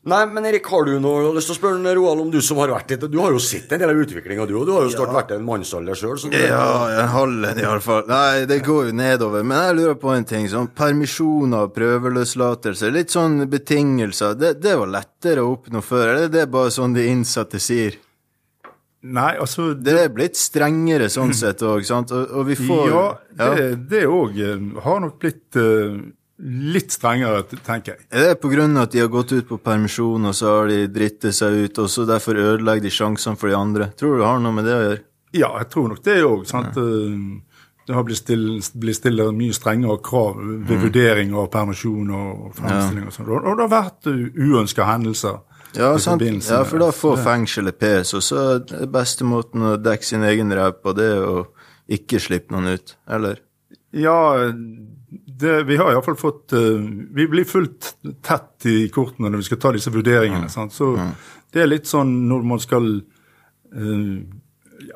Nei, 0.08 0.22
men 0.32 0.46
Erik, 0.48 0.68
har 0.72 0.86
du 0.88 0.94
noe 1.04 1.34
lyst 1.36 1.50
til 1.50 1.58
å 1.58 1.58
spørre 1.58 1.94
Roald 1.98 2.22
om 2.24 2.30
du 2.32 2.38
som 2.46 2.62
har 2.62 2.72
vært 2.72 2.94
litt 2.94 3.04
Du 3.12 3.18
har 3.20 3.34
jo 3.36 3.42
sett 3.44 3.74
en 3.76 3.82
del 3.82 3.92
av 3.92 4.00
utviklinga, 4.00 4.46
du, 4.48 4.54
og 4.56 4.64
du 4.70 4.72
har 4.72 4.86
jo 4.88 4.94
snart 4.94 5.12
vært 5.12 5.34
en 5.36 5.44
mannsalder 5.44 6.00
sjøl. 6.00 6.22
Ja, 6.32 6.88
en 7.02 7.12
halv 7.12 7.48
en 7.50 7.60
iallfall. 7.60 8.06
Nei, 8.08 8.46
det 8.48 8.62
går 8.64 8.90
jo 8.92 8.96
nedover. 8.96 9.44
Men 9.44 9.66
jeg 9.66 9.78
lurer 9.82 10.00
på 10.00 10.14
en 10.16 10.28
ting. 10.30 10.48
Sånn 10.48 10.72
permisjoner, 10.78 11.68
prøveløslatelse, 11.76 12.92
litt 12.96 13.12
sånn 13.12 13.42
betingelser. 13.52 14.38
Det, 14.40 14.54
det 14.64 14.78
var 14.80 14.94
lettere 14.96 15.44
å 15.44 15.58
oppnå 15.58 15.84
før, 15.84 16.14
eller 16.14 16.32
det 16.32 16.46
er 16.46 16.54
bare 16.56 16.72
sånn 16.72 16.96
de 16.96 17.04
innsatte 17.12 17.60
sier? 17.60 18.00
Nei, 19.08 19.34
altså 19.38 19.74
Det 19.78 19.94
er 19.94 20.10
blitt 20.12 20.40
strengere 20.40 21.06
sånn 21.12 21.36
sett 21.38 21.62
òg, 21.64 21.84
sant? 21.86 22.12
Og, 22.16 22.32
og 22.40 22.48
vi 22.48 22.56
får 22.60 22.88
Ja, 22.90 23.04
det 23.92 24.08
òg 24.10 24.40
ja. 24.40 24.56
har 24.84 25.04
nok 25.04 25.20
blitt 25.22 25.60
eh, 25.60 26.00
litt 26.40 26.92
strengere, 26.94 27.42
tenker 27.66 27.96
jeg. 27.96 28.06
Er 28.12 28.28
det 28.30 28.40
på 28.42 28.50
grunn 28.52 28.78
av 28.78 28.84
at 28.88 28.92
de 28.94 29.00
har 29.02 29.08
gått 29.10 29.32
ut 29.34 29.48
på 29.50 29.58
permisjon, 29.58 30.26
og 30.30 30.36
så 30.38 30.52
har 30.60 30.68
de 30.70 30.84
drittet 30.88 31.34
seg 31.34 31.54
ut, 31.66 31.80
og 31.82 31.90
så 31.90 32.06
derfor 32.06 32.38
ødelegger 32.38 32.84
de 32.86 32.94
sjansene 32.94 33.38
for 33.40 33.50
de 33.50 33.56
andre? 33.58 33.90
Tror 33.98 34.16
du 34.16 34.22
det 34.22 34.28
har 34.30 34.40
noe 34.44 34.54
med 34.54 34.66
det 34.70 34.76
å 34.76 34.84
gjøre? 34.86 35.04
Ja, 35.34 35.50
jeg 35.60 35.70
tror 35.74 35.90
nok 35.90 36.04
det 36.06 36.22
òg. 36.24 36.46
Det 37.88 37.96
har 37.96 38.04
blitt 38.04 38.20
stilt, 38.20 38.74
blitt 38.76 38.98
stilt 39.00 39.22
mye 39.34 39.54
strengere 39.56 39.98
krav 40.04 40.36
ved 40.36 40.76
Mm. 40.78 40.82
vurdering 40.84 41.34
av 41.34 41.50
permisjon 41.50 42.10
og 42.12 42.54
fremstilling 42.56 43.08
og 43.08 43.14
sånn. 43.16 43.30
Og, 43.32 43.58
det 43.58 43.70
har 43.70 43.84
vært 43.84 44.10
uønska 44.36 44.84
hendelser. 44.86 45.40
Ja, 45.74 45.98
sant. 45.98 46.22
ja, 46.22 46.64
for 46.64 46.80
da 46.80 46.92
får 46.92 47.18
fengselet 47.24 47.78
pes, 47.80 48.14
og 48.14 48.22
så 48.22 48.56
er 48.56 48.60
det 48.60 48.92
beste 48.92 49.24
måten 49.24 49.62
å 49.62 49.78
dekke 49.82 50.04
sin 50.04 50.22
egen 50.24 50.52
ræv 50.52 50.82
på, 50.84 50.94
det 50.96 51.06
er 51.16 51.24
å 51.24 51.48
ikke 51.90 52.20
slippe 52.20 52.52
noen 52.52 52.74
ut, 52.76 52.96
eller? 53.08 53.40
Ja, 53.94 54.52
det, 55.40 55.54
vi 55.70 55.78
har 55.78 55.92
iallfall 55.94 56.18
fått 56.18 56.54
eh, 56.58 56.82
Vi 57.14 57.28
blir 57.30 57.46
fullt 57.46 57.92
tett 58.26 58.66
i 58.66 58.90
kortene 58.94 59.30
når 59.30 59.44
vi 59.44 59.50
skal 59.50 59.62
ta 59.62 59.72
disse 59.76 59.94
vurderingene. 59.94 60.50
Sant? 60.50 60.74
Så 60.74 60.94
det 61.54 61.64
er 61.64 61.70
litt 61.70 61.90
sånn 61.90 62.12
når 62.30 62.48
man 62.48 62.62
skal 62.62 62.88
uh, 62.98 64.16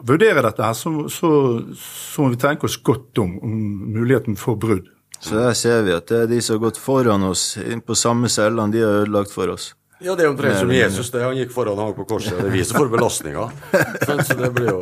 vurdere 0.05 0.43
dette 0.45 0.65
her, 0.65 0.75
så, 0.77 0.91
så, 1.09 1.29
så 1.77 2.25
må 2.25 2.33
vi 2.33 2.41
tenke 2.41 2.67
oss 2.67 2.79
godt 2.83 3.21
om, 3.23 3.37
om 3.45 3.53
muligheten 3.95 4.37
for 4.39 4.59
brudd. 4.59 4.89
Så 5.21 5.37
der 5.37 5.53
ser 5.57 5.83
vi 5.85 5.93
at 5.93 6.09
det 6.09 6.23
er 6.23 6.31
de 6.31 6.39
som 6.41 6.57
har 6.57 6.65
gått 6.65 6.81
foran 6.81 7.23
oss 7.27 7.53
inn 7.61 7.83
på 7.85 7.97
samme 7.97 8.29
cellene, 8.31 8.73
de 8.73 8.81
har 8.81 9.03
ødelagt 9.03 9.33
for 9.33 9.53
oss. 9.53 9.71
Ja, 10.01 10.15
det 10.17 10.25
er 10.25 10.31
omtrent 10.31 10.57
som 10.57 10.71
Jesus. 10.73 11.11
det 11.13 11.21
Han 11.21 11.35
gikk 11.37 11.51
foran 11.53 11.77
og 11.77 11.85
hang 11.85 11.93
på 11.97 12.07
korset. 12.09 12.33
Det 12.39 12.49
er 12.49 12.55
vi 12.55 12.63
som 12.65 12.79
får 12.79 12.89
belastninga. 12.89 13.43
Så 14.25 14.37
det 14.39 14.49
blir 14.55 14.71
jo, 14.71 14.79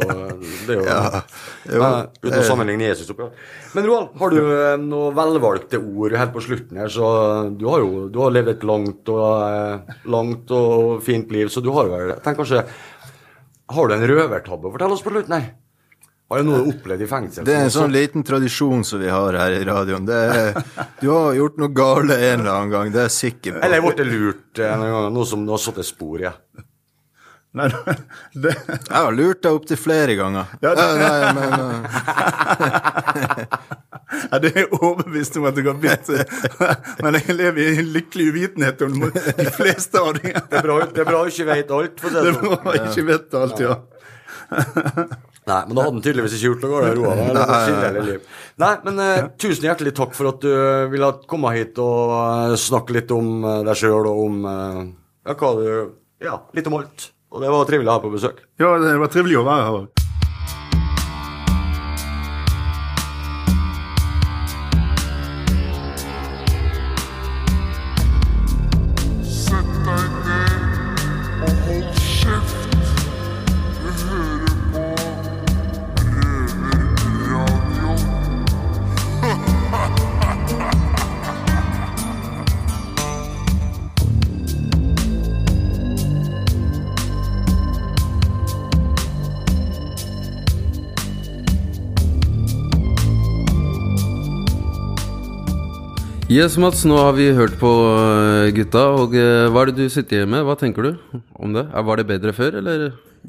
det 0.67 0.77
jo 0.77 0.85
Ja, 0.87 1.23
jo, 1.67 1.81
Nei, 1.83 1.89
Uten 2.23 2.37
å 2.39 2.45
sammenligne 2.47 2.87
Jesus 2.87 3.11
opp, 3.11 3.25
ja. 3.25 3.29
Men 3.75 3.89
Roald, 3.89 4.13
har 4.21 4.31
du 4.31 4.39
noen 4.39 4.87
noe 4.93 5.11
velvalgte 5.17 5.81
ord 5.81 6.15
helt 6.15 6.33
på 6.35 6.43
slutten 6.45 6.79
her? 6.79 6.91
Så 6.93 7.09
du 7.59 7.67
har 7.67 7.83
jo 7.83 8.07
du 8.07 8.21
har 8.23 8.31
levd 8.35 8.53
et 8.55 8.63
langt 8.67 9.11
og, 9.11 9.27
eh, 9.43 9.97
langt 10.15 10.55
og 10.55 11.03
fint 11.03 11.35
liv, 11.35 11.51
så 11.51 11.63
du 11.63 11.73
har 11.75 11.91
vel 11.91 12.15
Tenk 12.23 12.39
kanskje 12.39 12.63
Har 13.69 13.87
du 13.89 13.93
en 13.93 14.07
røvertabbe 14.09 14.69
å 14.69 14.73
fortelle 14.73 14.95
oss 14.95 15.03
på 15.05 15.11
slutten 15.13 15.35
her? 15.35 15.51
Har 16.29 16.37
du 16.37 16.45
noe 16.45 16.59
du 16.61 16.67
opplevd 16.75 17.01
i 17.01 17.07
fengsel? 17.09 17.43
Det 17.47 17.55
er 17.57 17.63
en 17.65 17.71
sånn 17.73 17.91
liten 17.93 18.21
tradisjon 18.27 18.83
som 18.85 18.99
vi 19.01 19.09
har 19.09 19.33
her 19.33 19.51
i 19.57 19.63
radioen. 19.65 20.05
Det 20.05 20.13
er, 20.13 20.59
du 21.01 21.07
har 21.09 21.33
gjort 21.33 21.57
noe 21.57 21.71
gale 21.73 22.13
en 22.19 22.39
eller 22.43 22.51
annen 22.53 22.69
gang, 22.73 22.91
det 22.93 22.99
er 23.01 23.07
jeg 23.09 23.15
sikker 23.17 23.55
på. 23.57 23.63
Eller 23.65 23.81
blitt 23.81 24.03
lurt 24.05 24.59
eh, 24.61 24.75
noen 24.77 24.91
gang, 24.93 25.07
noe 25.15 25.25
som 25.25 25.41
du 25.47 25.51
har 25.55 25.61
satt 25.63 25.79
et 25.81 25.89
spor 25.89 26.21
i? 26.21 26.29
Nei, 27.57 27.65
det 28.37 28.51
Jeg 28.53 28.93
har 28.93 29.09
lurt 29.17 29.39
deg 29.41 29.55
opptil 29.57 29.79
flere 29.81 30.13
ganger. 30.19 30.51
Ja, 30.61 30.75
det- 30.77 30.85
Ja, 30.85 30.93
nei, 31.01 31.33
men, 31.33 31.49
Ja, 34.29 34.37
det 34.41 34.49
er 34.51 34.59
jeg 34.63 34.69
overbevist 34.73 35.35
om 35.37 35.45
at 35.49 35.55
du 35.57 35.63
har 35.65 35.77
blitt, 35.81 36.09
eh, 36.13 36.25
men 37.01 37.17
jeg 37.17 37.35
lever 37.39 37.59
i 37.61 37.67
en 37.81 37.89
lykkelig 37.93 38.25
uvitenhet 38.33 38.81
om 38.85 38.99
de 39.01 39.49
fleste 39.57 39.97
av 40.01 40.13
dem. 40.17 40.33
Det 40.49 40.61
er 40.61 40.65
bra, 40.65 40.77
det 40.85 41.01
er 41.03 41.09
bra 41.09 41.23
du 41.25 41.29
ikke 41.33 41.49
vet 41.49 41.73
alt. 41.79 41.99
For 42.01 42.09
å 42.09 42.11
si 42.13 42.15
Det 42.15 42.21
det 42.21 42.29
er 42.29 42.39
bra 42.41 42.53
sånn. 42.61 42.85
ikke 42.85 43.05
vet 43.09 43.37
alt, 43.41 43.57
ja. 43.65 43.75
Nei, 45.49 45.59
men 45.67 45.75
da 45.77 45.85
hadde 45.85 45.95
han 45.97 46.03
tydeligvis 46.05 46.35
ikke 46.37 46.49
gjort 46.51 46.65
noe. 46.65 46.81
Det 46.83 46.89
er 46.93 47.35
Nei, 47.35 47.43
et 47.43 47.63
skillelig 47.65 48.03
liv. 48.09 48.33
Nei, 48.63 48.71
men 48.85 49.01
uh, 49.01 49.29
tusen 49.41 49.65
hjertelig 49.69 49.93
takk 49.97 50.17
for 50.17 50.31
at 50.31 50.43
du 50.43 50.51
ville 50.93 51.11
komme 51.29 51.53
hit 51.55 51.79
og 51.81 52.13
eh, 52.15 52.57
snakke 52.59 52.95
litt 52.99 53.13
om 53.15 53.39
eh, 53.43 53.61
deg 53.67 53.79
sjøl 53.79 54.09
og 54.09 54.25
om 54.25 54.43
eh, 54.49 54.81
ja, 55.29 55.35
hva 55.39 55.53
du 55.57 55.65
Ja, 56.23 56.35
litt 56.57 56.67
om 56.69 56.79
alt. 56.81 57.09
Og 57.29 57.43
det 57.43 57.51
var 57.53 57.67
trivelig 57.69 57.89
å 57.91 57.95
ha 57.95 58.03
på 58.03 58.11
besøk. 58.11 58.43
Ja, 58.59 58.73
det 58.81 58.97
var 58.99 59.11
trivelig 59.13 59.39
å 59.39 59.45
være 59.47 59.65
her. 59.69 60.08
Yes, 96.39 96.55
Mats, 96.61 96.85
nå 96.87 96.95
har 96.95 97.17
vi 97.17 97.25
hørt 97.35 97.57
på 97.59 97.69
eh, 97.89 98.49
gutta, 98.55 98.85
og 98.95 99.15
eh, 99.17 99.49
hva 99.51 99.65
er 99.65 99.71
det 99.73 99.89
du 99.89 99.91
sitter 99.91 100.21
igjen 100.21 100.29
med? 100.31 100.45
Hva 100.47 100.53
tenker 100.55 100.85
du 100.85 101.17
om 101.35 101.51
det? 101.51 101.65
Var 101.67 101.99
det 101.99 102.05
bedre 102.07 102.31
før, 102.37 102.61
eller? 102.61 102.85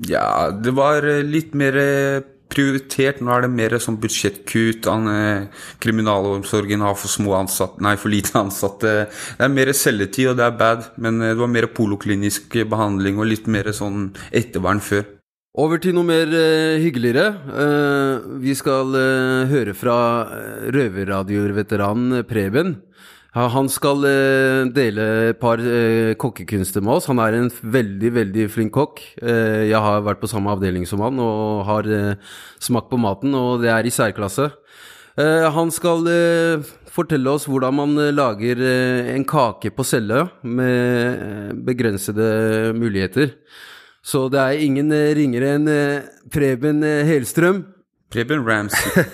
Ja, 0.06 0.52
det 0.54 0.70
var 0.78 1.02
eh, 1.08 1.24
litt 1.26 1.56
mer 1.58 1.74
prioritert. 2.52 3.18
Nå 3.18 3.32
er 3.34 3.48
det 3.48 3.50
mer 3.56 3.74
sånn 3.82 3.98
budsjettkutt. 3.98 4.86
Kriminalomsorgen 5.82 6.86
har 6.86 6.94
for 7.00 7.10
små 7.10 7.34
ansatte, 7.40 7.82
nei, 7.82 7.96
for 7.98 8.14
lite 8.14 8.36
ansatte. 8.44 8.92
Det 9.08 9.48
er 9.48 9.56
mer 9.58 9.74
celletid, 9.74 10.30
og 10.30 10.38
det 10.38 10.46
er 10.46 10.60
bad. 10.62 10.92
Men 11.02 11.18
det 11.24 11.38
var 11.40 11.50
mer 11.50 11.66
poliklinisk 11.74 12.60
behandling 12.62 13.18
og 13.18 13.32
litt 13.32 13.50
mer 13.50 13.72
sånn 13.74 14.12
ettervern 14.30 14.84
før. 14.86 15.08
Over 15.58 15.80
til 15.82 15.96
noe 15.96 16.06
mer 16.06 16.30
eh, 16.30 16.78
hyggeligere. 16.78 17.24
Eh, 17.58 18.26
vi 18.38 18.52
skal 18.54 18.94
eh, 18.94 19.50
høre 19.50 19.72
fra 19.74 19.96
uh, 20.30 20.68
røverradioveteranen 20.70 22.20
Preben. 22.28 22.76
Ja, 23.34 23.48
han 23.50 23.66
skal 23.70 24.04
eh, 24.06 24.68
dele 24.70 25.06
et 25.32 25.40
par 25.42 25.58
eh, 25.58 26.14
kokkekunster 26.14 26.84
med 26.86 27.00
oss. 27.00 27.08
Han 27.10 27.18
er 27.22 27.34
en 27.34 27.50
veldig, 27.50 28.12
veldig 28.14 28.46
flink 28.54 28.70
kokk. 28.76 29.02
Eh, 29.18 29.66
jeg 29.72 29.82
har 29.82 30.04
vært 30.06 30.22
på 30.22 30.30
samme 30.30 30.54
avdeling 30.54 30.86
som 30.86 31.02
han 31.02 31.18
og 31.18 31.64
har 31.66 31.88
eh, 31.90 32.30
smakt 32.62 32.86
på 32.92 33.00
maten, 33.02 33.34
og 33.34 33.64
det 33.64 33.72
er 33.74 33.86
i 33.86 33.94
særklasse. 33.94 34.52
Eh, 35.18 35.48
han 35.50 35.74
skal 35.74 36.06
eh, 36.10 36.70
fortelle 36.94 37.34
oss 37.34 37.48
hvordan 37.50 37.74
man 37.74 37.98
eh, 37.98 38.12
lager 38.14 38.62
eh, 38.62 39.10
en 39.16 39.26
kake 39.26 39.74
på 39.74 39.86
celle 39.86 40.28
med 40.46 41.26
eh, 41.26 41.50
begrensede 41.70 42.30
muligheter. 42.78 43.34
Så 44.00 44.28
det 44.32 44.40
er 44.40 44.62
ingen 44.64 44.92
eh, 44.96 45.12
ringere 45.16 45.54
enn 45.58 45.68
eh, 45.68 46.08
Preben 46.32 46.80
eh, 46.86 47.04
Helstrøm. 47.04 47.64
Preben 48.10 48.46
Ramsey. 48.46 49.04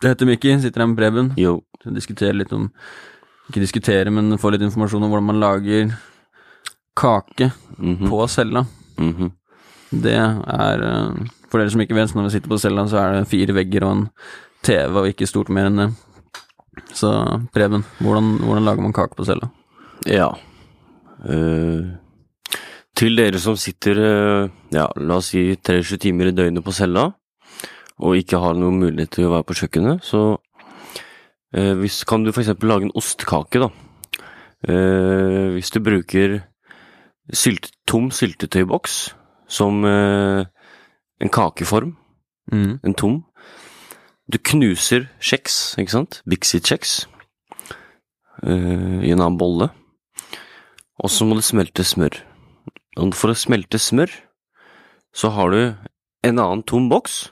Det 0.00 0.08
heter 0.08 0.24
Mikki, 0.24 0.54
sitter 0.62 0.80
her 0.80 0.88
med 0.88 0.96
Preben. 0.96 1.26
Jo. 1.36 1.58
Så 1.84 1.92
diskuterer 1.92 2.38
litt 2.40 2.52
om 2.56 2.70
Ikke 3.50 3.60
diskutere, 3.60 4.08
men 4.08 4.38
få 4.40 4.54
litt 4.54 4.64
informasjon 4.64 5.02
om 5.04 5.12
hvordan 5.12 5.26
man 5.28 5.40
lager 5.42 5.90
kake 6.96 7.50
på 8.06 8.20
cella. 8.32 8.62
Det 9.90 10.14
er 10.16 10.84
For 11.50 11.58
dere 11.58 11.72
som 11.74 11.82
ikke 11.82 11.98
vet, 11.98 12.14
når 12.14 12.30
vi 12.30 12.36
sitter 12.36 12.52
på 12.52 12.60
cella, 12.62 12.86
så 12.88 13.00
er 13.02 13.18
det 13.18 13.28
fire 13.28 13.56
vegger 13.56 13.84
og 13.84 13.92
en 13.96 14.06
TV, 14.62 15.02
og 15.02 15.10
ikke 15.10 15.28
stort 15.28 15.50
mer 15.52 15.68
enn 15.68 15.82
det. 15.82 15.88
Så 16.94 17.10
Preben, 17.54 17.84
hvordan, 18.00 18.36
hvordan 18.42 18.66
lager 18.66 18.84
man 18.84 18.94
kake 18.96 19.16
på 19.18 19.26
cella? 19.28 19.50
Ja. 20.08 20.30
Uh, 21.20 21.96
til 22.96 23.16
dere 23.16 23.40
som 23.40 23.56
sitter, 23.60 24.00
uh, 24.00 24.50
ja, 24.72 24.86
la 24.96 25.18
oss 25.20 25.32
si 25.34 25.42
23 25.56 26.00
timer 26.00 26.30
i 26.30 26.36
døgnet 26.36 26.64
på 26.64 26.74
cella, 26.74 27.10
og 28.00 28.16
ikke 28.16 28.40
har 28.40 28.56
noen 28.56 28.80
mulighet 28.80 29.12
til 29.16 29.28
å 29.28 29.34
være 29.34 29.48
på 29.48 29.58
kjøkkenet, 29.60 30.04
så 30.06 30.22
uh, 30.36 31.74
hvis, 31.80 32.02
kan 32.08 32.24
du 32.24 32.32
eksempel 32.32 32.72
lage 32.72 32.88
en 32.88 32.96
ostekake, 32.96 33.66
da. 33.66 33.72
Hvis 34.60 35.70
du 35.72 35.78
bruker 35.80 36.34
sylt, 37.32 37.70
tom 37.88 38.10
syltetøyboks 38.12 38.96
som 39.48 39.78
en 39.88 41.30
kakeform, 41.32 41.94
en 42.52 42.96
tom, 43.00 43.22
du 44.30 44.38
knuser 44.38 45.08
kjeks, 45.18 45.74
ikke 45.80 45.94
sant? 45.94 46.20
Bixie-kjeks 46.30 47.04
uh, 48.46 48.98
i 49.02 49.12
en 49.12 49.20
annen 49.20 49.38
bolle. 49.40 49.70
Og 51.00 51.10
så 51.12 51.26
må 51.26 51.38
du 51.38 51.44
smelte 51.44 51.84
smør. 51.86 52.20
Og 53.00 53.14
for 53.16 53.32
å 53.32 53.38
smelte 53.38 53.80
smør, 53.80 54.12
så 55.16 55.32
har 55.34 55.54
du 55.54 55.60
en 56.26 56.38
annen 56.38 56.62
tom 56.68 56.88
boks 56.90 57.30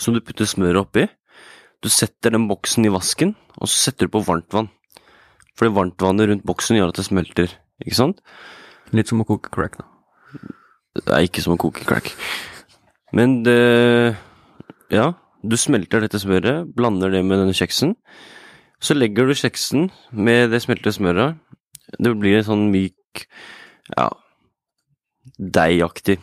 som 0.00 0.16
du 0.16 0.22
putter 0.24 0.48
smøret 0.48 0.80
oppi, 0.80 1.08
Du 1.80 1.88
setter 1.88 2.34
den 2.34 2.44
boksen 2.44 2.84
i 2.84 2.90
vasken, 2.92 3.30
og 3.56 3.64
så 3.64 3.86
setter 3.86 4.04
du 4.04 4.12
på 4.12 4.20
varmt 4.20 4.52
vann. 4.52 4.66
Fordi 5.56 5.72
varmtvannet 5.72 6.28
rundt 6.28 6.44
boksen 6.44 6.76
gjør 6.76 6.90
at 6.92 6.98
det 6.98 7.06
smelter, 7.06 7.54
ikke 7.80 7.96
sant? 7.96 8.20
Litt 8.92 9.08
som 9.08 9.22
å 9.22 9.24
koke 9.24 9.48
crack, 9.48 9.78
da. 9.80 9.86
Det 11.00 11.14
er 11.16 11.24
ikke 11.24 11.40
som 11.40 11.54
å 11.54 11.60
koke 11.60 11.86
crack. 11.88 12.12
Men 13.16 13.40
det 13.46 14.16
Ja, 14.92 15.14
du 15.42 15.56
smelter 15.56 16.02
dette 16.04 16.20
smøret, 16.20 16.68
blander 16.76 17.12
det 17.12 17.22
med 17.24 17.40
denne 17.40 17.56
kjeksen. 17.56 17.94
Så 18.80 18.96
legger 18.96 19.28
du 19.28 19.36
kjeksen 19.36 19.90
med 20.12 20.50
det 20.52 20.62
smeltede 20.64 20.96
smøret. 20.96 21.38
Det 21.98 22.12
blir 22.16 22.38
en 22.38 22.46
sånn 22.46 22.66
myk 22.72 23.24
ja, 23.96 24.08
deigaktig. 25.38 26.18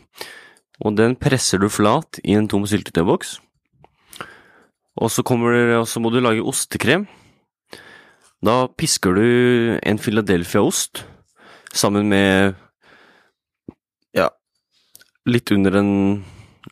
Og 0.85 0.97
den 0.97 1.17
presser 1.17 1.61
du 1.61 1.69
flat 1.73 2.21
i 2.23 2.37
en 2.37 2.49
tom 2.49 2.65
syltetøyboks. 2.69 3.37
Og 4.97 5.11
så, 5.13 5.21
det, 5.21 5.87
så 5.89 6.01
må 6.01 6.09
du 6.09 6.21
lage 6.21 6.45
ostekrem. 6.45 7.05
Da 8.45 8.67
pisker 8.77 9.17
du 9.17 9.27
en 9.81 9.97
Philadelphia-ost 10.01 11.03
sammen 11.73 12.09
med 12.09 12.57
ja, 14.17 14.29
litt 15.25 15.51
under 15.53 15.81
en 15.81 15.93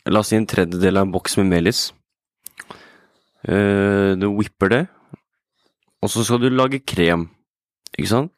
La 0.06 0.20
oss 0.20 0.28
si 0.30 0.36
en 0.36 0.46
tredjedel 0.46 1.00
av 1.00 1.06
en 1.06 1.12
boks 1.14 1.38
med 1.40 1.48
melis. 1.50 1.78
Eh, 3.44 4.14
du 4.16 4.30
whipper 4.32 4.72
det, 4.72 4.82
og 6.02 6.10
så 6.12 6.24
skal 6.24 6.40
du 6.40 6.48
lage 6.50 6.80
krem, 6.86 7.28
ikke 7.96 8.10
sant? 8.10 8.32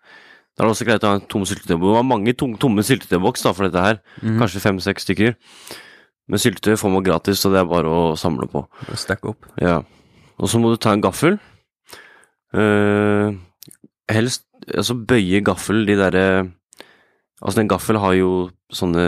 Da 0.57 0.65
er 0.65 0.67
det 0.67 0.75
også 0.75 0.87
greit 0.89 1.05
å 1.07 1.13
ha 1.13 1.19
en 1.21 1.29
tom 1.31 1.45
syltetøyboks. 1.47 1.87
Det 1.87 1.95
var 1.95 2.07
mange 2.07 2.33
tom, 2.35 2.57
tomme 2.59 2.83
syltetøyboks 2.83 3.47
for 3.47 3.69
dette 3.69 3.85
her. 3.85 4.01
mm. 4.23 4.41
Kanskje 4.41 4.63
fem-seks 4.65 5.07
stykker. 5.07 5.37
Men 6.29 6.43
syltetøy 6.43 6.75
får 6.77 6.91
man 6.91 7.05
gratis, 7.07 7.39
så 7.39 7.53
det 7.53 7.61
er 7.61 7.69
bare 7.71 7.87
å 7.87 8.17
samle 8.19 8.49
på. 8.51 8.65
Stack 8.99 9.23
opp. 9.31 9.47
Ja. 9.63 9.79
Og 10.39 10.51
så 10.51 10.59
må 10.59 10.73
du 10.73 10.81
ta 10.83 10.93
en 10.93 11.05
gaffel. 11.05 11.39
Uh, 12.51 13.39
helst 14.11 14.49
altså 14.67 14.97
bøye 14.97 15.43
gaffel 15.45 15.85
de 15.87 15.99
derre 15.99 16.29
Altså, 17.39 17.61
en 17.61 17.69
gaffel 17.69 17.99
har 18.01 18.15
jo 18.17 18.31
sånne 18.75 19.03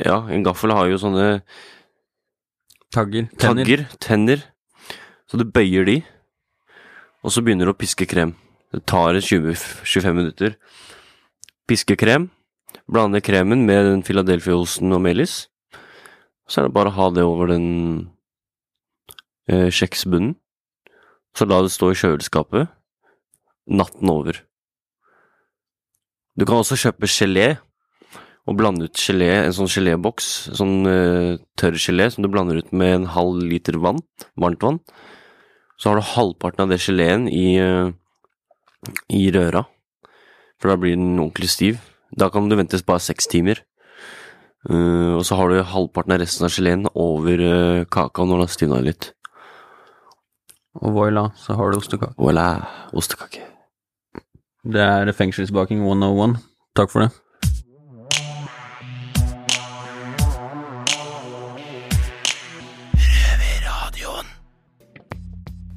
Ja, 0.00 0.20
en 0.30 0.44
gaffel 0.46 0.72
har 0.72 0.86
jo 0.88 1.00
sånne 1.02 1.42
Tagger. 2.94 3.26
Tenner. 3.34 3.66
Tagger. 3.66 3.82
Tenner. 3.98 4.44
Så 5.30 5.40
du 5.40 5.44
bøyer 5.48 5.86
de, 5.88 5.98
og 7.24 7.32
så 7.32 7.42
begynner 7.44 7.68
du 7.68 7.72
å 7.72 7.78
piske 7.78 8.06
krem. 8.08 8.34
Det 8.74 8.82
tar 8.90 9.16
20-25 9.16 10.16
minutter. 10.16 10.56
Piske 11.68 11.96
krem. 11.96 12.28
Blande 12.90 13.22
kremen 13.24 13.64
med 13.64 13.86
den 13.88 14.02
Philadelphia-osten 14.04 14.92
og 14.92 15.00
melis. 15.06 15.46
Så 16.50 16.60
er 16.60 16.66
det 16.66 16.74
bare 16.76 16.92
å 16.92 16.98
ha 16.98 17.10
det 17.14 17.24
over 17.24 17.54
den 17.54 17.68
eh, 19.48 19.70
kjeksbunnen. 19.72 20.34
Så 21.34 21.48
la 21.48 21.62
det 21.64 21.72
stå 21.72 21.90
i 21.90 21.98
kjøleskapet 21.98 22.68
natten 23.64 24.10
over. 24.12 24.42
Du 26.36 26.44
kan 26.44 26.60
også 26.60 26.76
kjøpe 26.78 27.08
gelé 27.08 27.54
og 28.44 28.58
blande 28.58 28.88
ut 28.88 29.00
gelé, 29.00 29.30
en 29.40 29.54
sånn 29.56 29.70
geléboks, 29.72 30.30
sånn 30.58 30.84
uh, 30.84 31.36
tørr 31.56 31.78
gelé 31.80 32.10
som 32.12 32.24
du 32.24 32.28
blander 32.32 32.60
ut 32.60 32.72
med 32.76 32.98
en 32.98 33.06
halv 33.14 33.40
liter 33.40 33.78
vann, 33.80 34.02
varmt 34.40 34.64
vann. 34.64 34.80
Så 35.80 35.90
har 35.90 35.98
du 35.98 36.10
halvparten 36.12 36.66
av 36.66 36.72
det 36.72 36.82
geleen 36.84 37.24
i, 37.32 37.56
uh, 37.56 37.88
i 39.08 39.26
røra, 39.32 39.64
for 40.60 40.70
da 40.70 40.78
blir 40.80 40.98
den 40.98 41.16
ordentlig 41.16 41.50
stiv. 41.54 41.80
Da 42.14 42.28
kan 42.30 42.50
du 42.50 42.58
vente 42.60 42.78
bare 42.86 43.02
seks 43.02 43.30
timer. 43.32 43.64
Uh, 44.68 45.16
og 45.16 45.24
så 45.28 45.40
har 45.40 45.50
du 45.50 45.64
halvparten 45.64 46.14
av 46.14 46.20
resten 46.22 46.46
av 46.46 46.52
geleen 46.52 46.86
over 46.92 47.40
uh, 47.40 47.88
kaka 47.88 48.28
når 48.28 48.38
den 48.38 48.44
har 48.44 48.54
stivna 48.54 48.84
litt. 48.84 49.10
Og 50.84 50.92
voila, 50.92 51.28
så 51.38 51.56
har 51.56 51.72
du 51.72 51.80
ostekake. 51.80 52.16
Voilà, 52.20 52.48
ostekake. 52.92 53.44
Det 54.64 54.80
er 54.80 55.12
fengselsbaking 55.16 55.84
101. 55.84 56.40
Takk 56.76 56.92
for 56.92 57.04
det. 57.04 57.23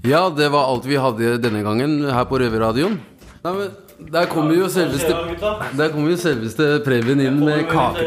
Ja, 0.07 0.29
det 0.31 0.47
var 0.53 0.69
alt 0.71 0.85
vi 0.87 0.95
hadde 0.99 1.35
denne 1.43 1.63
gangen 1.65 1.99
her 2.07 2.25
på 2.29 2.39
Røverradioen. 2.39 2.97
Nei, 3.43 3.51
men 3.57 4.09
der 4.13 4.27
kommer 4.29 4.53
jo 4.53 4.67
selveste 4.69 5.09
Der 5.77 5.89
kommer 5.93 6.11
jo 6.13 6.17
selveste 6.21 6.67
Preben 6.85 7.21
inn 7.23 7.39
med 7.41 7.65
kake. 7.69 8.05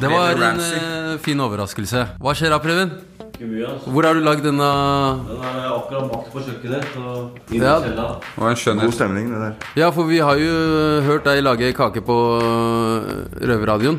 Det 0.00 0.10
var 0.10 0.36
en 0.36 0.60
eh, 0.60 1.14
fin 1.24 1.40
overraskelse. 1.40 2.04
Hva 2.20 2.34
skjer 2.36 2.52
da, 2.54 2.58
Preben? 2.62 2.92
Hvor 3.40 4.04
har 4.04 4.18
du 4.18 4.20
lagd 4.20 4.42
denne 4.44 4.66
Den 5.30 5.44
er 5.48 5.68
akkurat 5.72 6.10
bakt 6.12 6.28
på 6.34 6.42
kjøkkenet, 6.44 6.90
så 6.92 7.30
Ja. 7.56 7.78
God 8.36 8.92
stemning, 8.94 9.30
det 9.32 9.40
der. 9.40 9.54
Ja, 9.80 9.88
for 9.96 10.04
vi 10.10 10.18
har 10.20 10.36
jo 10.36 10.50
hørt 11.06 11.24
deg 11.24 11.40
lage 11.42 11.72
kake 11.76 12.04
på 12.04 12.18
eh, 12.40 13.46
Røverradioen. 13.48 13.98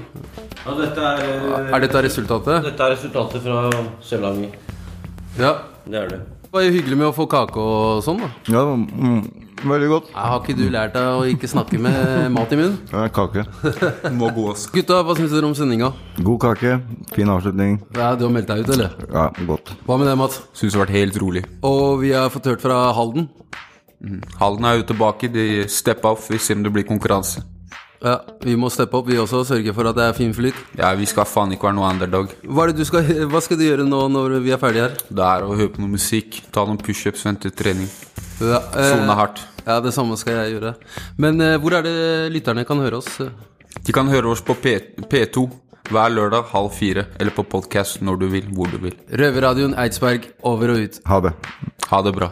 Ja, 0.62 0.76
dette 0.78 1.02
er 1.02 1.74
Er 1.74 1.80
dette 1.88 2.04
resultatet? 2.06 2.70
Dette 2.70 2.86
er 2.86 2.94
resultatet 2.94 3.42
fra 3.42 3.66
cella 4.06 4.32
mi. 4.38 4.52
Ja. 5.40 5.56
Det 5.90 5.98
er 5.98 6.08
det. 6.14 6.22
Det 6.52 6.58
var 6.58 6.66
jo 6.66 6.72
hyggelig 6.76 6.98
med 7.00 7.08
å 7.08 7.14
få 7.16 7.24
kake 7.32 7.62
og 7.64 8.02
sånn, 8.04 8.18
da. 8.20 8.28
Ja, 8.52 8.62
mm, 8.76 9.22
veldig 9.72 9.88
godt. 9.88 10.10
Har 10.12 10.42
ikke 10.42 10.56
du 10.58 10.66
lært 10.74 10.92
deg 10.98 11.06
å 11.08 11.22
ikke 11.32 11.48
snakke 11.48 11.78
med 11.80 12.26
mat 12.36 12.52
i 12.52 12.58
munnen? 12.60 12.74
Ja, 12.92 13.06
kake. 13.08 13.46
Må 14.20 14.28
gås. 14.36 14.66
Gutta, 14.74 14.98
hva 15.08 15.16
syns 15.16 15.32
dere 15.32 15.48
om 15.48 15.56
sendinga? 15.56 15.94
God 16.20 16.42
kake, 16.44 16.74
fin 17.16 17.32
avslutning. 17.32 17.78
Ja, 17.96 18.10
Du 18.20 18.26
har 18.28 18.34
meldt 18.36 18.52
deg 18.52 18.66
ut, 18.66 18.74
eller? 18.76 18.92
Ja, 19.08 19.30
godt. 19.48 19.72
Hva 19.88 19.96
med 20.02 20.12
deg, 20.12 20.20
Mats? 20.20 20.42
Syns 20.52 20.76
det 20.76 20.82
har 20.82 20.84
vært 20.90 20.98
helt 20.98 21.22
rolig. 21.24 21.46
Og 21.64 22.02
vi 22.04 22.12
har 22.12 22.28
fått 22.36 22.52
hørt 22.52 22.68
fra 22.68 22.82
Halden. 23.00 23.30
Halden 24.44 24.68
er 24.68 24.82
jo 24.82 24.90
tilbake. 24.92 25.32
De 25.32 25.48
steppa 25.72 26.12
opp. 26.18 26.28
Vi 26.28 26.42
ser 26.42 26.60
om 26.60 26.68
det 26.68 26.76
blir 26.76 26.84
konkurranse. 26.92 27.46
Ja, 28.02 28.16
Vi 28.42 28.56
må 28.58 28.70
steppe 28.74 28.98
opp, 28.98 29.08
vi 29.12 29.18
også. 29.22 29.44
Sørge 29.46 29.74
for 29.78 29.90
at 29.92 29.98
det 29.98 30.08
er 30.08 30.16
fin 30.18 30.34
flyt. 30.34 30.58
Ja, 30.80 30.90
vi 30.98 31.06
skal 31.10 31.28
faen 31.30 31.54
ikke 31.54 31.70
være 31.70 31.78
noe 31.78 31.90
underdog. 31.92 32.34
Hva, 32.48 32.66
er 32.66 32.72
det 32.74 32.82
du 32.82 32.88
skal, 32.90 33.06
hva 33.30 33.42
skal 33.46 33.60
du 33.60 33.66
gjøre 33.68 33.86
nå 33.86 34.02
når 34.10 34.40
vi 34.42 34.54
er 34.56 34.62
ferdige 34.62 34.88
her? 34.88 34.98
Det 35.10 35.28
er 35.28 35.46
å 35.46 35.54
høre 35.54 35.74
på 35.76 35.84
noe 35.84 35.94
musikk, 35.94 36.42
ta 36.54 36.66
noen 36.66 36.82
pushups, 36.82 37.26
vente 37.28 37.54
trening. 37.54 37.90
Ja, 38.42 38.64
eh, 38.74 38.90
Sone 38.96 39.18
hardt. 39.20 39.44
Ja, 39.68 39.78
det 39.86 39.94
samme 39.94 40.18
skal 40.18 40.40
jeg 40.40 40.56
gjøre. 40.58 40.74
Men 41.22 41.42
eh, 41.46 41.58
hvor 41.62 41.78
er 41.78 41.86
det 41.86 41.98
lytterne 42.34 42.66
kan 42.66 42.82
høre 42.82 43.04
oss? 43.04 43.20
De 43.86 43.94
kan 43.96 44.10
høre 44.10 44.34
oss 44.34 44.42
på 44.44 44.58
P 44.58 44.80
P2 45.12 45.46
hver 45.92 46.14
lørdag 46.14 46.50
halv 46.54 46.72
fire, 46.74 47.06
eller 47.20 47.34
på 47.36 47.44
podkast 47.52 48.02
når 48.06 48.22
du 48.22 48.28
vil, 48.32 48.48
hvor 48.56 48.70
du 48.72 48.78
vil. 48.82 48.96
Røverradioen 49.12 49.76
Eidsberg, 49.78 50.30
over 50.48 50.74
og 50.74 50.86
ut. 50.88 51.02
Ha 51.10 51.20
det. 51.28 51.34
Ha 51.92 52.02
det 52.06 52.16
bra. 52.16 52.32